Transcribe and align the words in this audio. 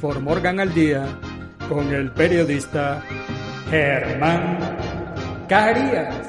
For 0.00 0.18
Morgan 0.18 0.58
al 0.60 0.72
Día 0.72 1.06
con 1.68 1.92
el 1.92 2.10
periodista 2.12 3.04
Germán 3.68 4.58
Carías. 5.46 6.26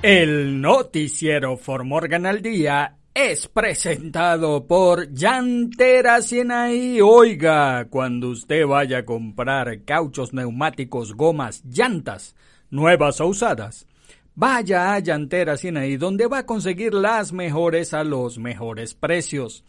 El 0.00 0.62
noticiero 0.62 1.58
For 1.58 1.84
Morgan 1.84 2.24
al 2.24 2.40
Día 2.40 2.96
es 3.12 3.46
presentado 3.48 4.66
por 4.66 5.12
Llantera 5.12 6.22
Sienaí. 6.22 7.02
Oiga, 7.02 7.88
cuando 7.90 8.30
usted 8.30 8.66
vaya 8.66 8.98
a 8.98 9.04
comprar 9.04 9.84
cauchos, 9.84 10.32
neumáticos, 10.32 11.12
gomas, 11.12 11.62
llantas, 11.66 12.34
nuevas 12.70 13.20
o 13.20 13.26
usadas, 13.26 13.86
vaya 14.38 14.94
a 14.94 15.00
Llantera 15.00 15.56
Sienaí, 15.56 15.96
donde 15.96 16.28
va 16.28 16.38
a 16.38 16.46
conseguir 16.46 16.94
las 16.94 17.32
mejores 17.32 17.92
a 17.92 18.04
los 18.04 18.38
mejores 18.38 18.94
precios. 18.94 19.64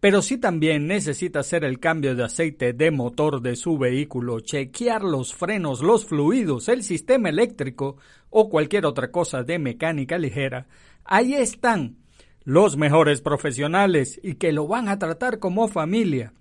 Pero 0.00 0.22
si 0.22 0.38
también 0.38 0.86
necesita 0.86 1.40
hacer 1.40 1.62
el 1.62 1.78
cambio 1.78 2.14
de 2.14 2.24
aceite 2.24 2.72
de 2.72 2.90
motor 2.90 3.42
de 3.42 3.54
su 3.54 3.76
vehículo, 3.76 4.40
chequear 4.40 5.04
los 5.04 5.34
frenos, 5.34 5.82
los 5.82 6.06
fluidos, 6.06 6.70
el 6.70 6.82
sistema 6.82 7.28
eléctrico 7.28 7.98
o 8.30 8.48
cualquier 8.48 8.86
otra 8.86 9.10
cosa 9.10 9.42
de 9.42 9.58
mecánica 9.58 10.16
ligera, 10.16 10.68
ahí 11.04 11.34
están 11.34 11.98
los 12.44 12.78
mejores 12.78 13.20
profesionales 13.20 14.18
y 14.22 14.36
que 14.36 14.52
lo 14.52 14.66
van 14.66 14.88
a 14.88 14.98
tratar 14.98 15.38
como 15.38 15.68
familia. 15.68 16.32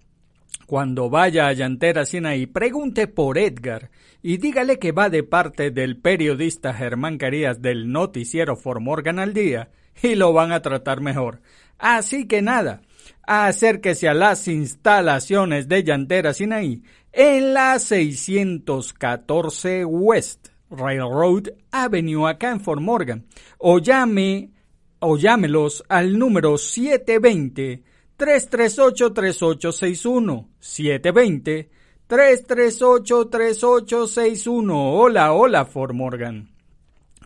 Cuando 0.73 1.07
vaya 1.07 1.45
a 1.45 1.53
Llantera 1.53 2.03
Sinaí, 2.03 2.47
pregunte 2.47 3.05
por 3.05 3.37
Edgar 3.37 3.91
y 4.23 4.37
dígale 4.37 4.79
que 4.79 4.91
va 4.91 5.11
de 5.11 5.21
parte 5.21 5.69
del 5.69 5.97
periodista 5.97 6.73
Germán 6.73 7.19
Carías 7.19 7.61
del 7.61 7.91
noticiero 7.91 8.55
For 8.55 8.79
Morgan 8.79 9.19
al 9.19 9.35
Día 9.35 9.69
y 10.01 10.15
lo 10.15 10.33
van 10.33 10.51
a 10.51 10.63
tratar 10.63 10.99
mejor. 10.99 11.41
Así 11.77 12.27
que 12.27 12.41
nada, 12.41 12.81
acérquese 13.21 14.09
a 14.09 14.15
las 14.15 14.47
instalaciones 14.47 15.67
de 15.67 15.83
Llantera 15.83 16.33
Sinaí 16.33 16.81
en 17.11 17.53
la 17.53 17.77
614 17.77 19.85
West 19.85 20.47
Railroad 20.71 21.49
Avenue 21.69 22.27
acá 22.27 22.49
en 22.49 22.61
Fort 22.61 22.81
Morgan 22.81 23.27
o 23.59 23.77
llame 23.77 24.49
o 24.97 25.17
llámelos 25.17 25.83
al 25.87 26.17
número 26.17 26.57
720 26.57 27.92
338 28.17 29.13
3861 29.13 30.49
720 30.59 31.69
338 32.07 33.29
3861 33.29 34.93
Hola, 34.93 35.33
hola 35.33 35.65
Fort 35.65 35.93
Morgan. 35.93 36.51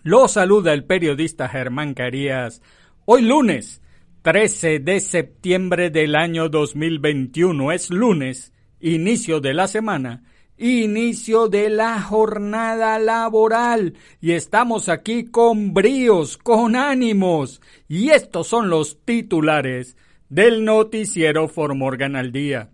Lo 0.04 0.28
saluda 0.28 0.74
el 0.74 0.86
periodista 0.86 1.50
Germán 1.50 1.94
Carías. 1.94 2.62
Hoy 3.06 3.24
lunes 3.24 3.82
13 4.22 4.80
de 4.80 5.00
septiembre 5.00 5.90
del 5.90 6.16
año 6.16 6.50
2021 6.50 7.72
es 7.72 7.90
lunes, 7.90 8.54
inicio 8.80 9.40
de 9.40 9.54
la 9.54 9.68
semana 9.68 10.24
inicio 10.58 11.48
de 11.48 11.70
la 11.70 12.02
jornada 12.02 12.98
laboral 12.98 13.94
y 14.20 14.32
estamos 14.32 14.90
aquí 14.90 15.26
con 15.26 15.74
bríos, 15.74 16.38
con 16.38 16.76
ánimos 16.76 17.62
y 17.88 18.10
estos 18.10 18.48
son 18.48 18.70
los 18.70 18.98
titulares 19.06 19.96
del 20.30 20.66
noticiero 20.66 21.48
For 21.48 21.74
Morgan 21.76 22.16
al 22.16 22.32
día. 22.32 22.70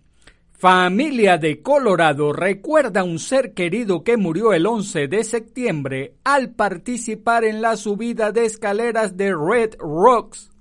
Familia 0.52 1.38
de 1.38 1.62
Colorado 1.62 2.32
recuerda 2.32 3.04
un 3.04 3.20
ser 3.20 3.54
querido 3.54 4.04
que 4.04 4.16
murió 4.16 4.54
el 4.54 4.66
11 4.66 5.08
de 5.08 5.24
septiembre 5.24 6.16
al 6.24 6.52
participar 6.52 7.44
en 7.44 7.62
la 7.62 7.76
subida 7.76 8.32
de 8.32 8.46
escaleras 8.46 9.18
de 9.18 9.36
Red 9.36 9.76
Rocks. 9.80 10.52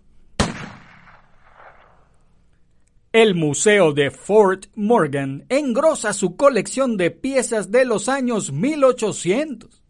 El 3.13 3.35
Museo 3.35 3.93
de 3.93 4.11
Fort 4.11 4.67
Morgan 4.75 5.45
engrosa 5.51 6.13
su 6.13 6.35
colección 6.35 6.97
de 6.97 7.11
piezas 7.11 7.71
de 7.71 7.85
los 7.85 8.09
años 8.09 8.53
1800. 8.53 9.82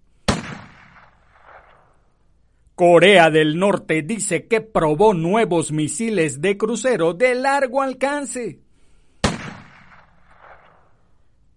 Corea 2.85 3.31
del 3.31 3.61
Norte 3.61 4.03
dice 4.03 4.49
que 4.49 4.61
probó 4.61 5.15
nuevos 5.15 5.71
misiles 5.71 6.41
de 6.41 6.57
crucero 6.57 7.15
de 7.15 7.37
largo 7.37 7.81
alcance. 7.81 8.59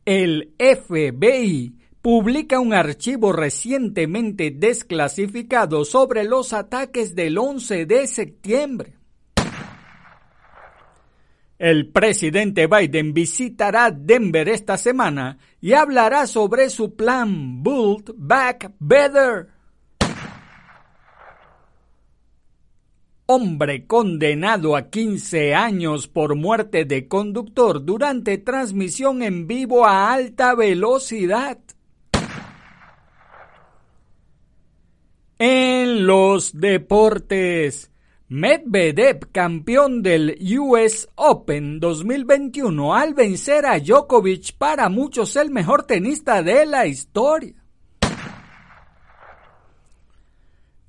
El 0.05 0.53
FBI 0.59 1.79
publica 1.99 2.59
un 2.59 2.75
archivo 2.75 3.33
recientemente 3.33 4.51
desclasificado 4.51 5.83
sobre 5.83 6.25
los 6.25 6.53
ataques 6.53 7.15
del 7.15 7.39
11 7.39 7.87
de 7.87 8.05
septiembre. 8.05 8.93
El 11.57 11.91
presidente 11.91 12.67
Biden 12.67 13.15
visitará 13.15 13.89
Denver 13.89 14.47
esta 14.47 14.77
semana 14.77 15.39
y 15.59 15.73
hablará 15.73 16.27
sobre 16.27 16.69
su 16.69 16.95
plan 16.95 17.63
Build 17.63 18.13
Back 18.15 18.73
Better. 18.77 19.54
Hombre 23.27 23.87
condenado 23.87 24.75
a 24.75 24.91
15 24.91 25.55
años 25.55 26.07
por 26.07 26.35
muerte 26.35 26.85
de 26.85 27.07
conductor 27.07 27.83
durante 27.83 28.37
transmisión 28.37 29.23
en 29.23 29.47
vivo 29.47 29.83
a 29.83 30.13
alta 30.13 30.53
velocidad. 30.53 31.57
En 35.39 36.05
los 36.05 36.59
deportes. 36.59 37.89
Medvedev, 38.27 39.31
campeón 39.31 40.03
del 40.03 40.37
US 40.59 41.09
Open 41.15 41.79
2021, 41.79 42.93
al 42.93 43.15
vencer 43.15 43.65
a 43.65 43.79
Djokovic, 43.79 44.55
para 44.55 44.87
muchos 44.89 45.35
el 45.35 45.49
mejor 45.49 45.83
tenista 45.83 46.43
de 46.43 46.67
la 46.67 46.85
historia. 46.85 47.64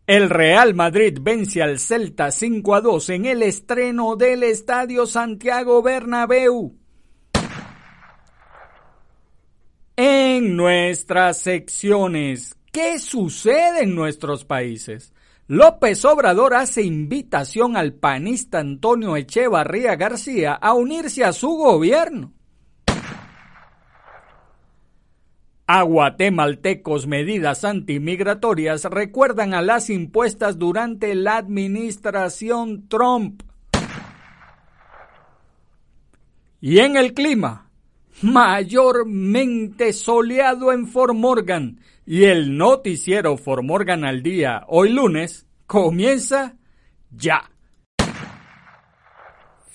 El 0.07 0.31
Real 0.31 0.73
Madrid 0.75 1.19
vence 1.21 1.61
al 1.61 1.81
Celta 1.81 2.31
5 2.31 2.77
a 2.77 2.81
2 2.81 3.11
en 3.11 3.27
el 3.27 3.43
estreno 3.43 4.15
del 4.15 4.45
Estadio 4.45 5.05
Santiago 5.05 5.83
Bernabéu. 5.83 6.77
En 9.97 10.57
nuestras 10.57 11.39
secciones, 11.39 12.55
¿qué 12.71 13.01
sucede 13.01 13.83
en 13.83 13.97
nuestros 13.97 14.45
países? 14.45 15.13
López 15.49 16.05
Obrador 16.05 16.55
hace 16.55 16.83
invitación 16.83 17.77
al 17.77 17.93
panista 17.93 18.61
Antonio 18.61 19.17
Echevarría 19.17 19.97
García 19.97 20.53
a 20.55 20.75
unirse 20.75 21.25
a 21.25 21.33
su 21.33 21.49
gobierno. 21.49 22.36
A 25.69 25.83
guatemaltecos 25.83 27.09
medidas 27.09 27.65
antimigratorias 27.65 28.85
recuerdan 28.85 29.53
a 29.53 29.63
las 29.63 29.91
impuestas 29.91 30.59
durante 30.59 31.17
la 31.17 31.39
administración 31.39 32.89
Trump. 32.89 33.43
Y 36.61 36.79
en 36.79 36.97
el 36.97 37.15
clima, 37.15 37.69
mayormente 38.23 39.93
soleado 39.93 40.73
en 40.73 40.87
Fort 40.87 41.15
Morgan 41.15 41.81
y 42.07 42.25
el 42.25 42.57
noticiero 42.57 43.37
For 43.37 43.65
Morgan 43.65 44.05
al 44.05 44.23
día 44.23 44.65
hoy 44.69 44.91
lunes 44.91 45.47
comienza 45.67 46.55
ya. 47.11 47.51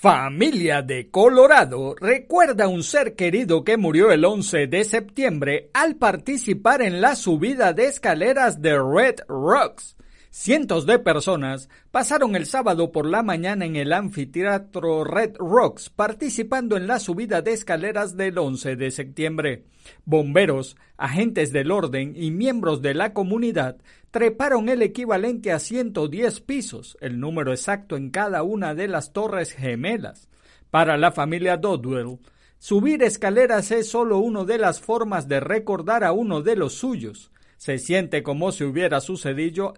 Familia 0.02 0.82
de 0.82 1.12
Colorado 1.12 1.94
recuerda 1.94 2.66
un 2.66 2.82
ser 2.82 3.14
querido 3.14 3.62
que 3.62 3.76
murió 3.76 4.10
el 4.10 4.24
11 4.24 4.66
de 4.66 4.82
septiembre 4.82 5.70
al 5.74 5.94
participar 5.94 6.82
en 6.82 7.00
la 7.00 7.14
subida 7.14 7.72
de 7.72 7.86
escaleras 7.86 8.60
de 8.60 8.82
Red 8.82 9.20
Rocks. 9.28 9.94
Cientos 10.34 10.86
de 10.86 10.98
personas 10.98 11.68
pasaron 11.90 12.36
el 12.36 12.46
sábado 12.46 12.90
por 12.90 13.04
la 13.04 13.22
mañana 13.22 13.66
en 13.66 13.76
el 13.76 13.92
anfiteatro 13.92 15.04
Red 15.04 15.36
Rocks 15.36 15.90
participando 15.90 16.78
en 16.78 16.86
la 16.86 17.00
subida 17.00 17.42
de 17.42 17.52
escaleras 17.52 18.16
del 18.16 18.38
11 18.38 18.76
de 18.76 18.90
septiembre. 18.90 19.64
Bomberos, 20.06 20.78
agentes 20.96 21.52
del 21.52 21.70
orden 21.70 22.14
y 22.16 22.30
miembros 22.30 22.80
de 22.80 22.94
la 22.94 23.12
comunidad 23.12 23.76
treparon 24.10 24.70
el 24.70 24.80
equivalente 24.80 25.52
a 25.52 25.58
110 25.58 26.40
pisos, 26.40 26.96
el 27.02 27.20
número 27.20 27.52
exacto 27.52 27.98
en 27.98 28.08
cada 28.08 28.42
una 28.42 28.74
de 28.74 28.88
las 28.88 29.12
torres 29.12 29.52
gemelas. 29.52 30.30
Para 30.70 30.96
la 30.96 31.12
familia 31.12 31.58
Dodwell, 31.58 32.20
subir 32.58 33.02
escaleras 33.02 33.70
es 33.70 33.90
solo 33.90 34.16
una 34.16 34.44
de 34.44 34.56
las 34.56 34.80
formas 34.80 35.28
de 35.28 35.40
recordar 35.40 36.04
a 36.04 36.12
uno 36.12 36.40
de 36.40 36.56
los 36.56 36.72
suyos. 36.72 37.31
Se 37.62 37.78
siente 37.78 38.24
como 38.24 38.50
si 38.50 38.64
hubiera 38.64 39.00
sucedido, 39.00 39.74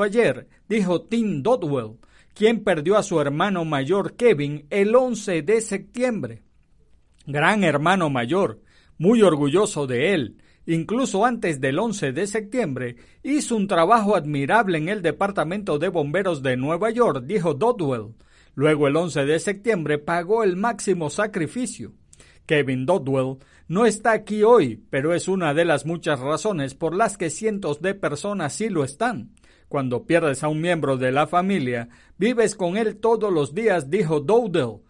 ayer, 0.00 0.46
dijo 0.68 1.02
Tim 1.02 1.42
Dodwell, 1.42 1.98
quien 2.34 2.62
perdió 2.62 2.96
a 2.96 3.02
su 3.02 3.20
hermano 3.20 3.64
mayor 3.64 4.14
Kevin 4.14 4.68
el 4.70 4.94
11 4.94 5.42
de 5.42 5.60
septiembre. 5.60 6.44
Gran 7.26 7.64
hermano 7.64 8.10
mayor, 8.10 8.62
muy 8.96 9.22
orgulloso 9.22 9.88
de 9.88 10.14
él, 10.14 10.36
incluso 10.66 11.26
antes 11.26 11.60
del 11.60 11.80
11 11.80 12.12
de 12.12 12.28
septiembre, 12.28 12.94
hizo 13.24 13.56
un 13.56 13.66
trabajo 13.66 14.14
admirable 14.14 14.78
en 14.78 14.88
el 14.88 15.02
Departamento 15.02 15.80
de 15.80 15.88
Bomberos 15.88 16.44
de 16.44 16.56
Nueva 16.56 16.90
York, 16.92 17.24
dijo 17.26 17.54
Dodwell. 17.54 18.14
Luego 18.54 18.86
el 18.86 18.94
11 18.94 19.24
de 19.24 19.40
septiembre 19.40 19.98
pagó 19.98 20.44
el 20.44 20.54
máximo 20.54 21.10
sacrificio. 21.10 21.92
Kevin 22.46 22.86
Dodwell 22.86 23.38
no 23.70 23.86
está 23.86 24.10
aquí 24.10 24.42
hoy, 24.42 24.82
pero 24.90 25.14
es 25.14 25.28
una 25.28 25.54
de 25.54 25.64
las 25.64 25.86
muchas 25.86 26.18
razones 26.18 26.74
por 26.74 26.92
las 26.92 27.16
que 27.16 27.30
cientos 27.30 27.80
de 27.80 27.94
personas 27.94 28.52
sí 28.52 28.68
lo 28.68 28.82
están. 28.82 29.30
Cuando 29.68 30.06
pierdes 30.06 30.42
a 30.42 30.48
un 30.48 30.60
miembro 30.60 30.96
de 30.96 31.12
la 31.12 31.28
familia, 31.28 31.88
vives 32.18 32.56
con 32.56 32.76
él 32.76 32.96
todos 32.96 33.32
los 33.32 33.54
días, 33.54 33.88
dijo 33.88 34.18
Dowdell. 34.18 34.80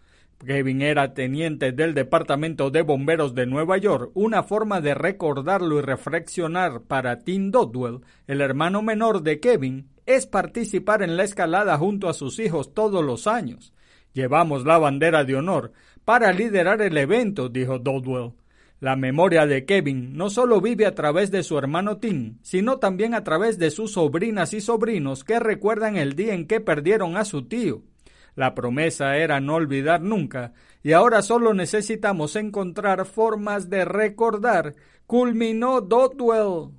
Kevin 0.47 0.81
era 0.81 1.13
teniente 1.13 1.73
del 1.73 1.93
Departamento 1.93 2.71
de 2.71 2.81
Bomberos 2.81 3.35
de 3.35 3.45
Nueva 3.45 3.77
York, 3.77 4.13
una 4.15 4.45
forma 4.45 4.81
de 4.81 4.95
recordarlo 4.95 5.79
y 5.79 5.83
reflexionar 5.83 6.81
para 6.85 7.19
Tim 7.19 7.51
Dodwell, 7.51 8.01
el 8.27 8.41
hermano 8.41 8.81
menor 8.81 9.23
de 9.23 9.41
Kevin, 9.41 9.91
es 10.07 10.27
participar 10.27 11.03
en 11.03 11.19
la 11.19 11.25
escalada 11.25 11.77
junto 11.77 12.09
a 12.09 12.15
sus 12.15 12.39
hijos 12.39 12.73
todos 12.73 13.05
los 13.05 13.27
años. 13.27 13.75
Llevamos 14.15 14.65
la 14.65 14.79
bandera 14.79 15.25
de 15.25 15.37
honor 15.37 15.73
para 16.07 16.33
liderar 16.33 16.81
el 16.81 16.97
evento, 16.97 17.51
dijo 17.51 17.79
Dodwell. 17.79 18.40
La 18.81 18.97
memoria 18.97 19.45
de 19.45 19.67
Kevin 19.67 20.17
no 20.17 20.31
solo 20.31 20.63
vive 20.63 20.87
a 20.87 20.95
través 20.95 21.31
de 21.31 21.43
su 21.43 21.59
hermano 21.59 21.99
Tim, 21.99 22.39
sino 22.43 22.79
también 22.79 23.13
a 23.13 23.23
través 23.23 23.59
de 23.59 23.71
sus 23.71 23.93
sobrinas 23.93 24.55
y 24.55 24.63
sobrinos 24.63 25.23
que 25.23 25.39
recuerdan 25.39 25.99
el 25.99 26.17
día 26.17 26.33
en 26.33 26.47
que 26.47 26.61
perdieron 26.61 27.19
a 27.19 27.27
su 27.27 27.47
tío. 27.47 27.83
La 28.37 28.55
promesa 28.55 29.19
era 29.19 29.39
no 29.39 29.57
olvidar 29.57 30.01
nunca, 30.01 30.55
y 30.83 30.93
ahora 30.93 31.21
solo 31.21 31.53
necesitamos 31.53 32.37
encontrar 32.37 33.05
formas 33.05 33.69
de 33.69 33.85
recordar, 33.85 34.75
culminó 35.07 35.83
Dotwell. 35.83 36.71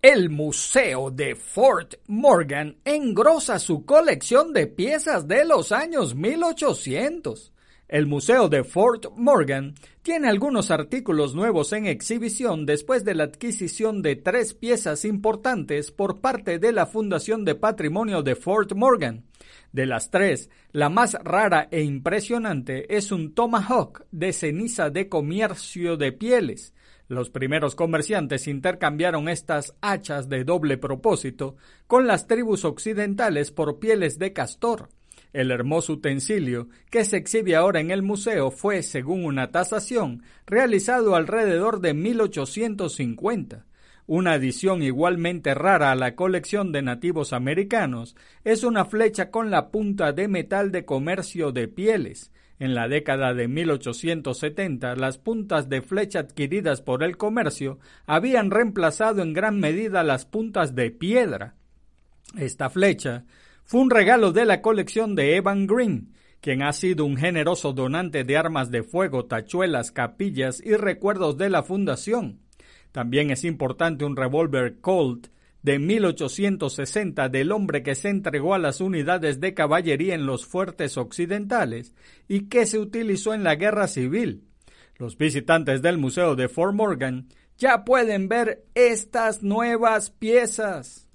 El 0.00 0.30
Museo 0.30 1.10
de 1.10 1.34
Fort 1.34 1.96
Morgan 2.06 2.78
engrosa 2.86 3.58
su 3.58 3.84
colección 3.84 4.54
de 4.54 4.66
piezas 4.66 5.28
de 5.28 5.44
los 5.44 5.72
años 5.72 6.14
1800. 6.14 7.52
El 7.90 8.06
Museo 8.06 8.48
de 8.48 8.62
Fort 8.62 9.06
Morgan 9.16 9.74
tiene 10.02 10.28
algunos 10.28 10.70
artículos 10.70 11.34
nuevos 11.34 11.72
en 11.72 11.86
exhibición 11.86 12.64
después 12.64 13.04
de 13.04 13.16
la 13.16 13.24
adquisición 13.24 14.00
de 14.00 14.14
tres 14.14 14.54
piezas 14.54 15.04
importantes 15.04 15.90
por 15.90 16.20
parte 16.20 16.60
de 16.60 16.70
la 16.70 16.86
Fundación 16.86 17.44
de 17.44 17.56
Patrimonio 17.56 18.22
de 18.22 18.36
Fort 18.36 18.74
Morgan. 18.74 19.24
De 19.72 19.86
las 19.86 20.12
tres, 20.12 20.50
la 20.70 20.88
más 20.88 21.14
rara 21.14 21.66
e 21.72 21.82
impresionante 21.82 22.96
es 22.96 23.10
un 23.10 23.34
tomahawk 23.34 24.04
de 24.12 24.32
ceniza 24.34 24.90
de 24.90 25.08
comercio 25.08 25.96
de 25.96 26.12
pieles. 26.12 26.72
Los 27.08 27.28
primeros 27.28 27.74
comerciantes 27.74 28.46
intercambiaron 28.46 29.28
estas 29.28 29.74
hachas 29.80 30.28
de 30.28 30.44
doble 30.44 30.78
propósito 30.78 31.56
con 31.88 32.06
las 32.06 32.28
tribus 32.28 32.64
occidentales 32.64 33.50
por 33.50 33.80
pieles 33.80 34.16
de 34.20 34.32
castor. 34.32 34.90
El 35.32 35.50
hermoso 35.50 35.92
utensilio 35.94 36.68
que 36.90 37.04
se 37.04 37.16
exhibe 37.16 37.54
ahora 37.54 37.80
en 37.80 37.90
el 37.90 38.02
museo 38.02 38.50
fue, 38.50 38.82
según 38.82 39.24
una 39.24 39.50
tasación, 39.50 40.22
realizado 40.46 41.14
alrededor 41.14 41.80
de 41.80 41.94
1850. 41.94 43.66
Una 44.06 44.32
adición 44.32 44.82
igualmente 44.82 45.54
rara 45.54 45.92
a 45.92 45.94
la 45.94 46.16
colección 46.16 46.72
de 46.72 46.82
nativos 46.82 47.32
americanos 47.32 48.16
es 48.42 48.64
una 48.64 48.84
flecha 48.84 49.30
con 49.30 49.52
la 49.52 49.70
punta 49.70 50.12
de 50.12 50.26
metal 50.26 50.72
de 50.72 50.84
comercio 50.84 51.52
de 51.52 51.68
pieles. 51.68 52.32
En 52.58 52.74
la 52.74 52.88
década 52.88 53.34
de 53.34 53.46
1870, 53.46 54.96
las 54.96 55.18
puntas 55.18 55.68
de 55.68 55.80
flecha 55.80 56.18
adquiridas 56.18 56.82
por 56.82 57.04
el 57.04 57.16
comercio 57.16 57.78
habían 58.04 58.50
reemplazado 58.50 59.22
en 59.22 59.32
gran 59.32 59.60
medida 59.60 60.02
las 60.02 60.26
puntas 60.26 60.74
de 60.74 60.90
piedra. 60.90 61.54
Esta 62.36 62.68
flecha 62.68 63.24
fue 63.70 63.82
un 63.82 63.90
regalo 63.90 64.32
de 64.32 64.46
la 64.46 64.62
colección 64.62 65.14
de 65.14 65.36
Evan 65.36 65.68
Green, 65.68 66.12
quien 66.40 66.60
ha 66.60 66.72
sido 66.72 67.04
un 67.04 67.16
generoso 67.16 67.72
donante 67.72 68.24
de 68.24 68.36
armas 68.36 68.72
de 68.72 68.82
fuego, 68.82 69.26
tachuelas, 69.26 69.92
capillas 69.92 70.60
y 70.60 70.74
recuerdos 70.74 71.38
de 71.38 71.50
la 71.50 71.62
fundación. 71.62 72.40
También 72.90 73.30
es 73.30 73.44
importante 73.44 74.04
un 74.04 74.16
revólver 74.16 74.80
Colt 74.80 75.28
de 75.62 75.78
1860 75.78 77.28
del 77.28 77.52
hombre 77.52 77.84
que 77.84 77.94
se 77.94 78.08
entregó 78.08 78.54
a 78.54 78.58
las 78.58 78.80
unidades 78.80 79.38
de 79.38 79.54
caballería 79.54 80.16
en 80.16 80.26
los 80.26 80.46
fuertes 80.46 80.96
occidentales 80.96 81.94
y 82.26 82.48
que 82.48 82.66
se 82.66 82.80
utilizó 82.80 83.34
en 83.34 83.44
la 83.44 83.54
guerra 83.54 83.86
civil. 83.86 84.48
Los 84.98 85.16
visitantes 85.16 85.80
del 85.80 85.96
Museo 85.96 86.34
de 86.34 86.48
Fort 86.48 86.74
Morgan 86.74 87.28
ya 87.56 87.84
pueden 87.84 88.28
ver 88.28 88.64
estas 88.74 89.44
nuevas 89.44 90.10
piezas. 90.10 91.06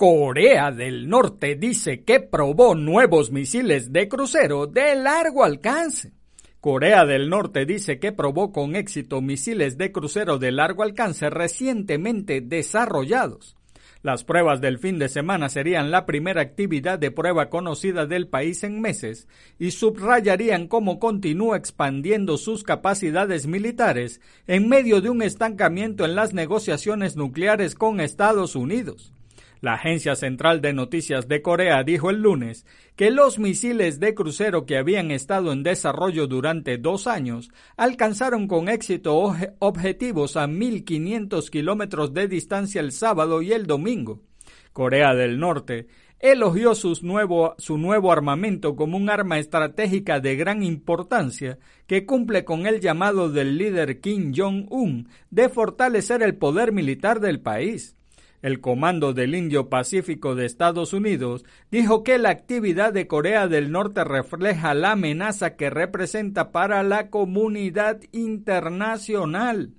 Corea 0.00 0.70
del 0.70 1.10
Norte 1.10 1.56
dice 1.56 2.04
que 2.04 2.20
probó 2.20 2.74
nuevos 2.74 3.30
misiles 3.30 3.92
de 3.92 4.08
crucero 4.08 4.66
de 4.66 4.94
largo 4.94 5.44
alcance. 5.44 6.14
Corea 6.58 7.04
del 7.04 7.28
Norte 7.28 7.66
dice 7.66 7.98
que 7.98 8.10
probó 8.10 8.50
con 8.50 8.76
éxito 8.76 9.20
misiles 9.20 9.76
de 9.76 9.92
crucero 9.92 10.38
de 10.38 10.52
largo 10.52 10.84
alcance 10.84 11.28
recientemente 11.28 12.40
desarrollados. 12.40 13.58
Las 14.02 14.24
pruebas 14.24 14.62
del 14.62 14.78
fin 14.78 14.98
de 14.98 15.10
semana 15.10 15.50
serían 15.50 15.90
la 15.90 16.06
primera 16.06 16.40
actividad 16.40 16.98
de 16.98 17.10
prueba 17.10 17.50
conocida 17.50 18.06
del 18.06 18.26
país 18.26 18.64
en 18.64 18.80
meses 18.80 19.28
y 19.58 19.72
subrayarían 19.72 20.66
cómo 20.66 20.98
continúa 20.98 21.58
expandiendo 21.58 22.38
sus 22.38 22.62
capacidades 22.62 23.46
militares 23.46 24.22
en 24.46 24.66
medio 24.66 25.02
de 25.02 25.10
un 25.10 25.20
estancamiento 25.20 26.06
en 26.06 26.14
las 26.14 26.32
negociaciones 26.32 27.16
nucleares 27.16 27.74
con 27.74 28.00
Estados 28.00 28.56
Unidos. 28.56 29.12
La 29.60 29.74
Agencia 29.74 30.16
Central 30.16 30.62
de 30.62 30.72
Noticias 30.72 31.28
de 31.28 31.42
Corea 31.42 31.82
dijo 31.84 32.08
el 32.08 32.22
lunes 32.22 32.64
que 32.96 33.10
los 33.10 33.38
misiles 33.38 34.00
de 34.00 34.14
crucero 34.14 34.64
que 34.64 34.78
habían 34.78 35.10
estado 35.10 35.52
en 35.52 35.62
desarrollo 35.62 36.26
durante 36.26 36.78
dos 36.78 37.06
años 37.06 37.50
alcanzaron 37.76 38.48
con 38.48 38.70
éxito 38.70 39.34
objetivos 39.58 40.38
a 40.38 40.46
1.500 40.46 41.50
kilómetros 41.50 42.14
de 42.14 42.26
distancia 42.26 42.80
el 42.80 42.92
sábado 42.92 43.42
y 43.42 43.52
el 43.52 43.66
domingo. 43.66 44.22
Corea 44.72 45.14
del 45.14 45.38
Norte 45.38 45.88
elogió 46.20 46.72
nuevo, 47.02 47.54
su 47.58 47.76
nuevo 47.76 48.12
armamento 48.12 48.76
como 48.76 48.96
un 48.96 49.10
arma 49.10 49.38
estratégica 49.38 50.20
de 50.20 50.36
gran 50.36 50.62
importancia 50.62 51.58
que 51.86 52.06
cumple 52.06 52.46
con 52.46 52.66
el 52.66 52.80
llamado 52.80 53.30
del 53.30 53.58
líder 53.58 54.00
Kim 54.00 54.32
Jong-un 54.34 55.08
de 55.30 55.50
fortalecer 55.50 56.22
el 56.22 56.36
poder 56.36 56.72
militar 56.72 57.20
del 57.20 57.40
país. 57.40 57.96
El 58.42 58.60
Comando 58.60 59.12
del 59.12 59.34
Indio 59.34 59.68
Pacífico 59.68 60.34
de 60.34 60.46
Estados 60.46 60.92
Unidos 60.92 61.44
dijo 61.70 62.02
que 62.02 62.18
la 62.18 62.30
actividad 62.30 62.92
de 62.92 63.06
Corea 63.06 63.48
del 63.48 63.70
Norte 63.70 64.02
refleja 64.04 64.72
la 64.72 64.92
amenaza 64.92 65.56
que 65.56 65.68
representa 65.68 66.50
para 66.50 66.82
la 66.82 67.10
comunidad 67.10 68.00
internacional. 68.12 69.74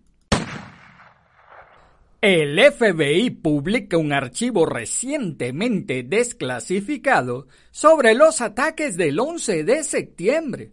El 2.22 2.60
FBI 2.60 3.32
publica 3.32 3.98
un 3.98 4.13
archivo 4.13 4.68
recientemente 4.68 6.03
desclasificado 6.03 7.48
sobre 7.72 8.13
los 8.13 8.41
ataques 8.41 8.96
del 8.96 9.20
11 9.20 9.63
de 9.63 9.84
septiembre. 9.84 10.72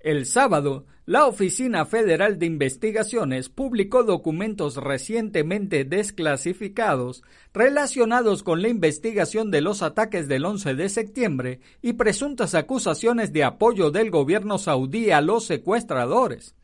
El 0.00 0.26
sábado, 0.26 0.86
la 1.08 1.26
Oficina 1.26 1.86
Federal 1.86 2.38
de 2.38 2.44
Investigaciones 2.44 3.48
publicó 3.48 4.02
documentos 4.04 4.76
recientemente 4.76 5.86
desclasificados 5.86 7.22
relacionados 7.54 8.42
con 8.42 8.60
la 8.60 8.68
investigación 8.68 9.50
de 9.50 9.62
los 9.62 9.80
ataques 9.80 10.28
del 10.28 10.44
11 10.44 10.74
de 10.74 10.88
septiembre 10.90 11.60
y 11.80 11.94
presuntas 11.94 12.54
acusaciones 12.54 13.32
de 13.32 13.42
apoyo 13.42 13.90
del 13.90 14.10
gobierno 14.10 14.58
saudí 14.58 15.10
a 15.10 15.22
los 15.22 15.46
secuestradores. 15.46 16.54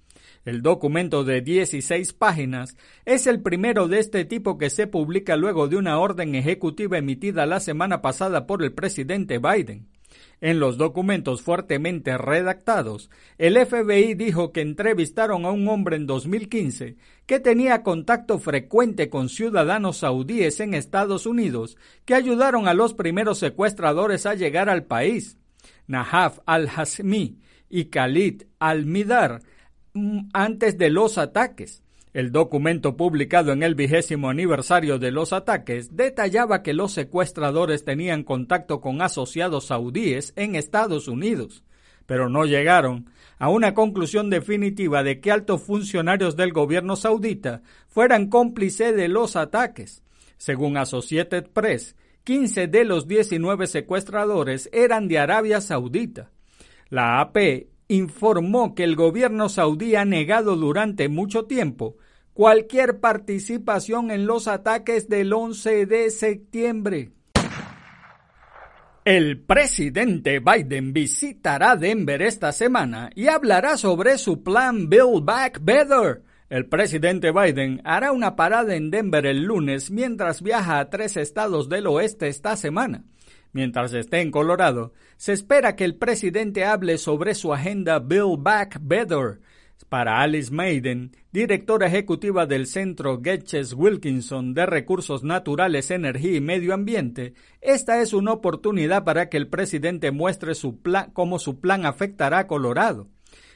El 0.45 0.61
documento 0.61 1.25
de 1.25 1.41
16 1.41 2.13
páginas 2.13 2.77
es 3.07 3.27
el 3.27 3.41
primero 3.41 3.89
de 3.89 3.99
este 3.99 4.27
tipo 4.27 4.59
que 4.59 4.69
se 4.69 4.87
publica 4.87 5.37
luego 5.37 5.69
de 5.69 5.79
una 5.79 5.99
orden 5.99 6.35
ejecutiva 6.35 6.99
emitida 6.99 7.47
la 7.47 7.61
semana 7.61 8.03
pasada 8.03 8.47
por 8.47 8.63
el 8.63 8.75
presidente 8.75 9.39
Biden. 9.39 9.94
En 10.40 10.61
los 10.61 10.76
documentos 10.76 11.42
fuertemente 11.42 12.18
redactados, 12.18 13.11
el 13.38 13.56
FBI 13.56 14.14
dijo 14.14 14.52
que 14.52 14.61
entrevistaron 14.61 15.44
a 15.44 15.50
un 15.50 15.68
hombre 15.68 15.97
en 15.97 16.06
2015 16.06 16.97
que 17.26 17.40
tenía 17.40 17.83
contacto 17.83 18.38
frecuente 18.38 19.09
con 19.09 19.28
ciudadanos 19.28 19.99
saudíes 19.99 20.61
en 20.61 20.75
Estados 20.75 21.26
Unidos 21.26 21.76
que 22.04 22.14
ayudaron 22.14 22.68
a 22.68 22.75
los 22.75 22.94
primeros 22.94 23.38
secuestradores 23.38 24.26
a 24.26 24.35
llegar 24.35 24.68
al 24.68 24.85
país. 24.85 25.38
Nahaf 25.87 26.40
al-Hasmi 26.47 27.38
y 27.68 27.85
Khalid 27.87 28.42
al-Midar 28.59 29.42
mm, 29.92 30.28
antes 30.33 30.78
de 30.78 30.90
los 30.90 31.18
ataques. 31.18 31.84
El 32.14 32.30
documento 32.30 32.97
publicado 32.97 33.50
en 33.50 33.64
el 33.64 33.75
vigésimo 33.75 34.30
aniversario 34.30 35.00
de 35.00 35.11
los 35.11 35.33
ataques 35.33 35.97
detallaba 35.97 36.62
que 36.62 36.73
los 36.73 36.92
secuestradores 36.92 37.85
tenían 37.85 38.23
contacto 38.23 38.80
con 38.80 39.02
asociados 39.02 39.66
saudíes 39.66 40.33
en 40.37 40.54
Estados 40.54 41.09
Unidos, 41.09 41.64
pero 42.06 42.28
no 42.28 42.44
llegaron 42.44 43.11
a 43.40 43.49
una 43.49 43.75
conclusión 43.75 44.30
definitiva 44.30 45.02
de 45.02 45.21
que 45.21 45.33
altos 45.33 45.64
funcionarios 45.64 46.37
del 46.37 46.52
gobierno 46.52 46.94
saudita 46.94 47.62
fueran 47.88 48.28
cómplices 48.28 48.94
de 48.94 49.09
los 49.09 49.35
ataques. 49.35 50.04
Según 50.37 50.76
Associated 50.76 51.49
Press, 51.49 51.97
15 52.23 52.68
de 52.68 52.85
los 52.85 53.09
19 53.09 53.66
secuestradores 53.66 54.71
eran 54.73 55.09
de 55.09 55.18
Arabia 55.18 55.61
Saudita. 55.61 56.30
La 56.90 57.21
AP 57.21 57.66
informó 57.88 58.76
que 58.76 58.85
el 58.85 58.94
gobierno 58.94 59.49
saudí 59.49 59.97
ha 59.97 60.04
negado 60.04 60.54
durante 60.54 61.09
mucho 61.09 61.47
tiempo 61.47 61.97
cualquier 62.35 62.99
participación 62.99 64.11
en 64.11 64.26
los 64.26 64.49
ataques 64.49 65.09
del 65.09 65.33
11 65.33 65.87
de 65.87 66.11
septiembre. 66.11 67.12
El 69.05 69.41
presidente 69.41 70.41
Biden 70.41 70.93
visitará 70.93 71.76
Denver 71.76 72.23
esta 72.23 72.53
semana 72.53 73.11
y 73.14 73.29
hablará 73.29 73.76
sobre 73.76 74.19
su 74.19 74.43
plan 74.43 74.88
Build 74.88 75.25
Back 75.25 75.61
Better. 75.62 76.23
El 76.49 76.67
presidente 76.67 77.31
Biden 77.31 77.81
hará 77.85 78.12
una 78.12 78.35
parada 78.35 78.75
en 78.75 78.91
Denver 78.91 79.26
el 79.26 79.43
lunes 79.45 79.91
mientras 79.91 80.43
viaja 80.43 80.79
a 80.79 80.91
tres 80.91 81.17
estados 81.17 81.69
del 81.69 81.87
oeste 81.87 82.29
esta 82.29 82.57
semana. 82.57 83.05
Mientras 83.53 83.93
esté 83.93 84.21
en 84.21 84.31
Colorado, 84.31 84.93
se 85.17 85.33
espera 85.33 85.76
que 85.76 85.85
el 85.85 85.97
presidente 85.97 86.64
hable 86.64 86.99
sobre 86.99 87.35
su 87.35 87.53
agenda 87.53 87.99
Build 87.99 88.43
Back 88.43 88.79
Better, 88.81 89.41
para 89.88 90.23
Alice 90.23 90.53
Maiden, 90.53 91.12
directora 91.35 91.88
ejecutiva 91.88 92.47
del 92.47 92.69
Centro 92.69 93.21
Getches 93.21 93.73
Wilkinson 93.73 94.55
de 94.55 94.67
Recursos 94.67 95.25
Naturales, 95.25 95.91
Energía 95.91 96.37
y 96.37 96.41
Medio 96.41 96.73
Ambiente, 96.73 97.35
esta 97.61 98.00
es 98.00 98.12
una 98.12 98.31
oportunidad 98.31 99.03
para 99.03 99.29
que 99.29 99.37
el 99.37 99.49
presidente 99.49 100.12
muestre 100.12 100.53
cómo 101.12 101.41
su 101.41 101.59
plan 101.59 101.87
afectará 101.87 102.38
a 102.38 102.47
Colorado. 102.47 103.09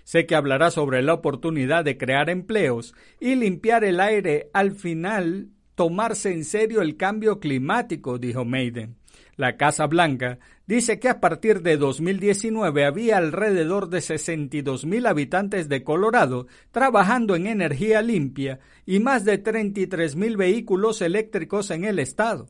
Sé 0.03 0.27
que 0.27 0.35
hablará 0.35 0.73
sobre 0.73 1.03
la 1.03 1.15
oportunidad 1.15 1.85
de 1.85 1.97
crear 1.97 2.31
empleos 2.31 2.97
y 3.21 3.37
limpiar 3.37 3.85
el 3.85 4.01
aire 4.01 4.51
al 4.53 4.73
final 4.73 5.51
tomarse 5.77 6.33
en 6.33 6.45
serio 6.45 6.83
el 6.83 6.97
cambio 6.97 7.39
climático, 7.39 8.19
dijo 8.19 8.45
Maiden. 8.45 8.97
La 9.37 9.57
Casa 9.57 9.87
Blanca 9.87 10.41
dice 10.69 11.01
que 11.01 11.09
a 11.09 11.19
partir 11.19 11.63
de 11.63 11.79
2019 11.79 12.85
había 12.85 13.17
alrededor 13.17 13.89
de 13.89 14.03
62 14.03 14.85
mil 14.85 15.07
habitantes 15.07 15.69
de 15.69 15.83
Colorado 15.83 16.47
trabajando 16.71 17.35
en 17.35 17.49
energía 17.49 18.03
limpia 18.03 18.61
y 18.87 19.01
más 19.01 19.25
de 19.25 19.39
33 19.39 20.15
mil 20.15 20.37
vehículos 20.37 21.03
eléctricos 21.03 21.73
en 21.73 21.85
el 21.85 21.99
estado. 21.99 22.49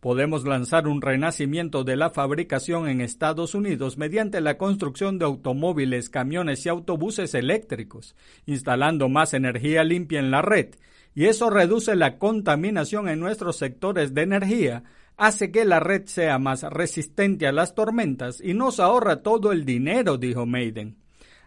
Podemos 0.00 0.44
lanzar 0.44 0.86
un 0.86 1.02
renacimiento 1.02 1.84
de 1.84 1.96
la 1.96 2.10
fabricación 2.10 2.88
en 2.88 3.00
Estados 3.00 3.54
Unidos 3.54 3.98
mediante 3.98 4.40
la 4.40 4.56
construcción 4.56 5.18
de 5.18 5.26
automóviles, 5.26 6.08
camiones 6.08 6.64
y 6.64 6.68
autobuses 6.68 7.34
eléctricos, 7.34 8.14
instalando 8.46 9.08
más 9.08 9.34
energía 9.34 9.82
limpia 9.84 10.20
en 10.20 10.30
la 10.30 10.40
red, 10.40 10.68
y 11.16 11.24
eso 11.24 11.50
reduce 11.50 11.96
la 11.96 12.16
contaminación 12.16 13.08
en 13.08 13.18
nuestros 13.18 13.56
sectores 13.56 14.14
de 14.14 14.22
energía, 14.22 14.84
hace 15.18 15.50
que 15.50 15.64
la 15.64 15.80
red 15.80 16.06
sea 16.06 16.38
más 16.38 16.62
resistente 16.62 17.46
a 17.46 17.52
las 17.52 17.74
tormentas 17.74 18.40
y 18.40 18.54
nos 18.54 18.80
ahorra 18.80 19.22
todo 19.22 19.52
el 19.52 19.64
dinero, 19.64 20.16
dijo 20.16 20.46
Maiden. 20.46 20.96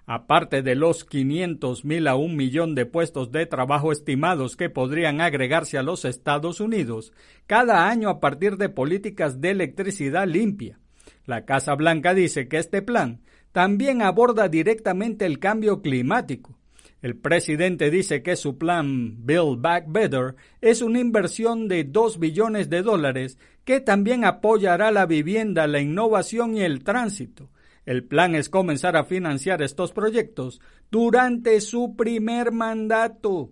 Aparte 0.05 0.61
de 0.61 0.75
los 0.75 1.05
500 1.05 1.85
mil 1.85 2.07
a 2.07 2.15
un 2.15 2.35
millón 2.35 2.75
de 2.75 2.85
puestos 2.85 3.31
de 3.31 3.45
trabajo 3.45 3.93
estimados 3.93 4.57
que 4.57 4.69
podrían 4.69 5.21
agregarse 5.21 5.77
a 5.77 5.83
los 5.83 6.03
Estados 6.03 6.59
Unidos 6.59 7.13
cada 7.47 7.87
año 7.87 8.09
a 8.09 8.19
partir 8.19 8.57
de 8.57 8.67
políticas 8.67 9.39
de 9.39 9.51
electricidad 9.51 10.27
limpia. 10.27 10.79
La 11.25 11.45
Casa 11.45 11.73
Blanca 11.75 12.13
dice 12.13 12.49
que 12.49 12.57
este 12.57 12.81
plan 12.81 13.21
también 13.53 14.01
aborda 14.01 14.49
directamente 14.49 15.25
el 15.25 15.39
cambio 15.39 15.81
climático, 15.81 16.57
el 17.01 17.17
presidente 17.17 17.89
dice 17.89 18.21
que 18.21 18.35
su 18.35 18.59
plan 18.59 19.25
Build 19.25 19.59
Back 19.59 19.85
Better 19.87 20.35
es 20.61 20.83
una 20.83 20.99
inversión 20.99 21.67
de 21.67 21.83
2 21.83 22.19
billones 22.19 22.69
de 22.69 22.83
dólares 22.83 23.39
que 23.63 23.79
también 23.79 24.25
apoyará 24.25 24.91
la 24.91 25.05
vivienda, 25.05 25.67
la 25.67 25.79
innovación 25.79 26.57
y 26.57 26.61
el 26.61 26.83
tránsito. 26.83 27.49
El 27.85 28.03
plan 28.03 28.35
es 28.35 28.49
comenzar 28.49 28.95
a 28.95 29.05
financiar 29.05 29.61
estos 29.61 29.91
proyectos 29.91 30.61
durante 30.89 31.59
su 31.61 31.95
primer 31.95 32.51
mandato. 32.51 33.49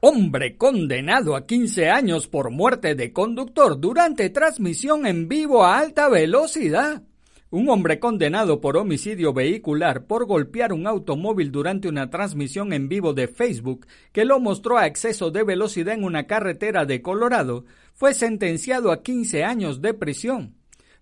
Hombre 0.00 0.56
condenado 0.56 1.34
a 1.34 1.46
15 1.46 1.88
años 1.88 2.28
por 2.28 2.50
muerte 2.50 2.94
de 2.94 3.12
conductor 3.12 3.80
durante 3.80 4.30
transmisión 4.30 5.06
en 5.06 5.26
vivo 5.26 5.64
a 5.64 5.78
alta 5.78 6.08
velocidad. 6.08 7.02
Un 7.50 7.70
hombre 7.70 7.98
condenado 7.98 8.60
por 8.60 8.76
homicidio 8.76 9.32
vehicular 9.32 10.04
por 10.04 10.26
golpear 10.26 10.74
un 10.74 10.86
automóvil 10.86 11.50
durante 11.50 11.88
una 11.88 12.10
transmisión 12.10 12.74
en 12.74 12.90
vivo 12.90 13.14
de 13.14 13.26
Facebook 13.26 13.86
que 14.12 14.26
lo 14.26 14.38
mostró 14.38 14.76
a 14.76 14.86
exceso 14.86 15.30
de 15.30 15.44
velocidad 15.44 15.94
en 15.94 16.04
una 16.04 16.26
carretera 16.26 16.84
de 16.84 17.00
Colorado 17.00 17.64
fue 17.98 18.14
sentenciado 18.14 18.92
a 18.92 19.02
15 19.02 19.44
años 19.44 19.82
de 19.82 19.92
prisión. 19.92 20.54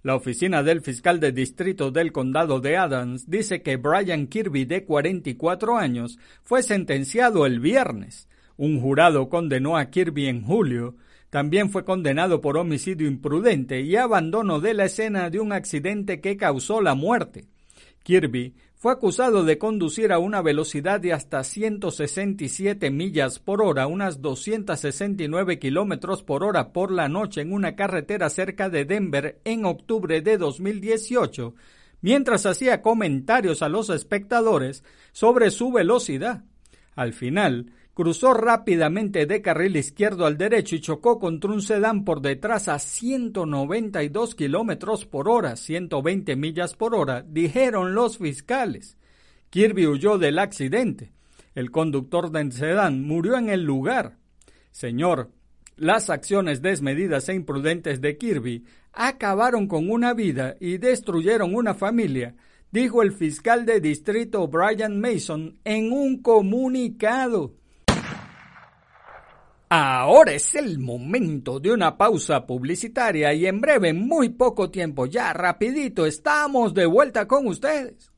La 0.02 0.16
oficina 0.16 0.62
del 0.62 0.80
fiscal 0.80 1.20
de 1.20 1.30
distrito 1.30 1.90
del 1.90 2.10
condado 2.10 2.60
de 2.60 2.76
Adams 2.76 3.30
dice 3.30 3.60
que 3.60 3.76
Brian 3.76 4.26
Kirby, 4.26 4.64
de 4.64 4.84
44 4.84 5.76
años, 5.76 6.18
fue 6.42 6.62
sentenciado 6.62 7.44
el 7.44 7.60
viernes. 7.60 8.28
Un 8.56 8.80
jurado 8.80 9.28
condenó 9.28 9.76
a 9.76 9.90
Kirby 9.90 10.26
en 10.26 10.42
julio 10.42 10.96
también 11.30 11.68
fue 11.68 11.84
condenado 11.84 12.40
por 12.40 12.56
homicidio 12.56 13.06
imprudente 13.06 13.82
y 13.82 13.96
abandono 13.96 14.60
de 14.60 14.72
la 14.72 14.86
escena 14.86 15.28
de 15.28 15.38
un 15.38 15.52
accidente 15.52 16.22
que 16.22 16.38
causó 16.38 16.80
la 16.80 16.94
muerte. 16.94 17.44
Kirby 18.04 18.54
fue 18.78 18.92
acusado 18.92 19.44
de 19.44 19.56
conducir 19.56 20.12
a 20.12 20.18
una 20.18 20.42
velocidad 20.42 21.00
de 21.00 21.14
hasta 21.14 21.42
167 21.42 22.90
millas 22.90 23.38
por 23.38 23.62
hora, 23.62 23.86
unas 23.86 24.20
269 24.20 25.58
kilómetros 25.58 26.22
por 26.22 26.44
hora 26.44 26.72
por 26.74 26.90
la 26.90 27.08
noche 27.08 27.40
en 27.40 27.54
una 27.54 27.74
carretera 27.74 28.28
cerca 28.28 28.68
de 28.68 28.84
Denver 28.84 29.40
en 29.44 29.64
octubre 29.64 30.20
de 30.20 30.36
2018, 30.36 31.54
mientras 32.02 32.44
hacía 32.44 32.82
comentarios 32.82 33.62
a 33.62 33.70
los 33.70 33.88
espectadores 33.88 34.84
sobre 35.12 35.50
su 35.50 35.72
velocidad. 35.72 36.44
Al 36.94 37.14
final, 37.14 37.72
cruzó 37.96 38.34
rápidamente 38.34 39.24
de 39.24 39.40
carril 39.40 39.74
izquierdo 39.74 40.26
al 40.26 40.36
derecho 40.36 40.76
y 40.76 40.82
chocó 40.82 41.18
contra 41.18 41.50
un 41.50 41.62
sedán 41.62 42.04
por 42.04 42.20
detrás 42.20 42.68
a 42.68 42.78
192 42.78 44.34
kilómetros 44.34 45.06
por 45.06 45.30
hora, 45.30 45.56
120 45.56 46.36
millas 46.36 46.74
por 46.74 46.94
hora, 46.94 47.24
dijeron 47.26 47.94
los 47.94 48.18
fiscales. 48.18 48.98
Kirby 49.48 49.86
huyó 49.86 50.18
del 50.18 50.38
accidente. 50.38 51.14
El 51.54 51.70
conductor 51.70 52.30
del 52.30 52.52
sedán 52.52 53.02
murió 53.02 53.38
en 53.38 53.48
el 53.48 53.62
lugar. 53.62 54.18
Señor, 54.72 55.30
las 55.76 56.10
acciones 56.10 56.60
desmedidas 56.60 57.30
e 57.30 57.34
imprudentes 57.34 58.02
de 58.02 58.18
Kirby 58.18 58.66
acabaron 58.92 59.68
con 59.68 59.88
una 59.88 60.12
vida 60.12 60.54
y 60.60 60.76
destruyeron 60.76 61.54
una 61.54 61.72
familia, 61.72 62.34
dijo 62.70 63.00
el 63.00 63.12
fiscal 63.12 63.64
de 63.64 63.80
distrito 63.80 64.46
Brian 64.48 65.00
Mason 65.00 65.56
en 65.64 65.92
un 65.92 66.20
comunicado. 66.20 67.54
Ahora 69.68 70.32
es 70.32 70.54
el 70.54 70.78
momento 70.78 71.58
de 71.58 71.72
una 71.72 71.98
pausa 71.98 72.46
publicitaria 72.46 73.34
y 73.34 73.46
en 73.46 73.60
breve, 73.60 73.92
muy 73.92 74.28
poco 74.28 74.70
tiempo, 74.70 75.06
ya 75.06 75.32
rapidito, 75.32 76.06
estamos 76.06 76.72
de 76.72 76.86
vuelta 76.86 77.26
con 77.26 77.48
ustedes. 77.48 78.12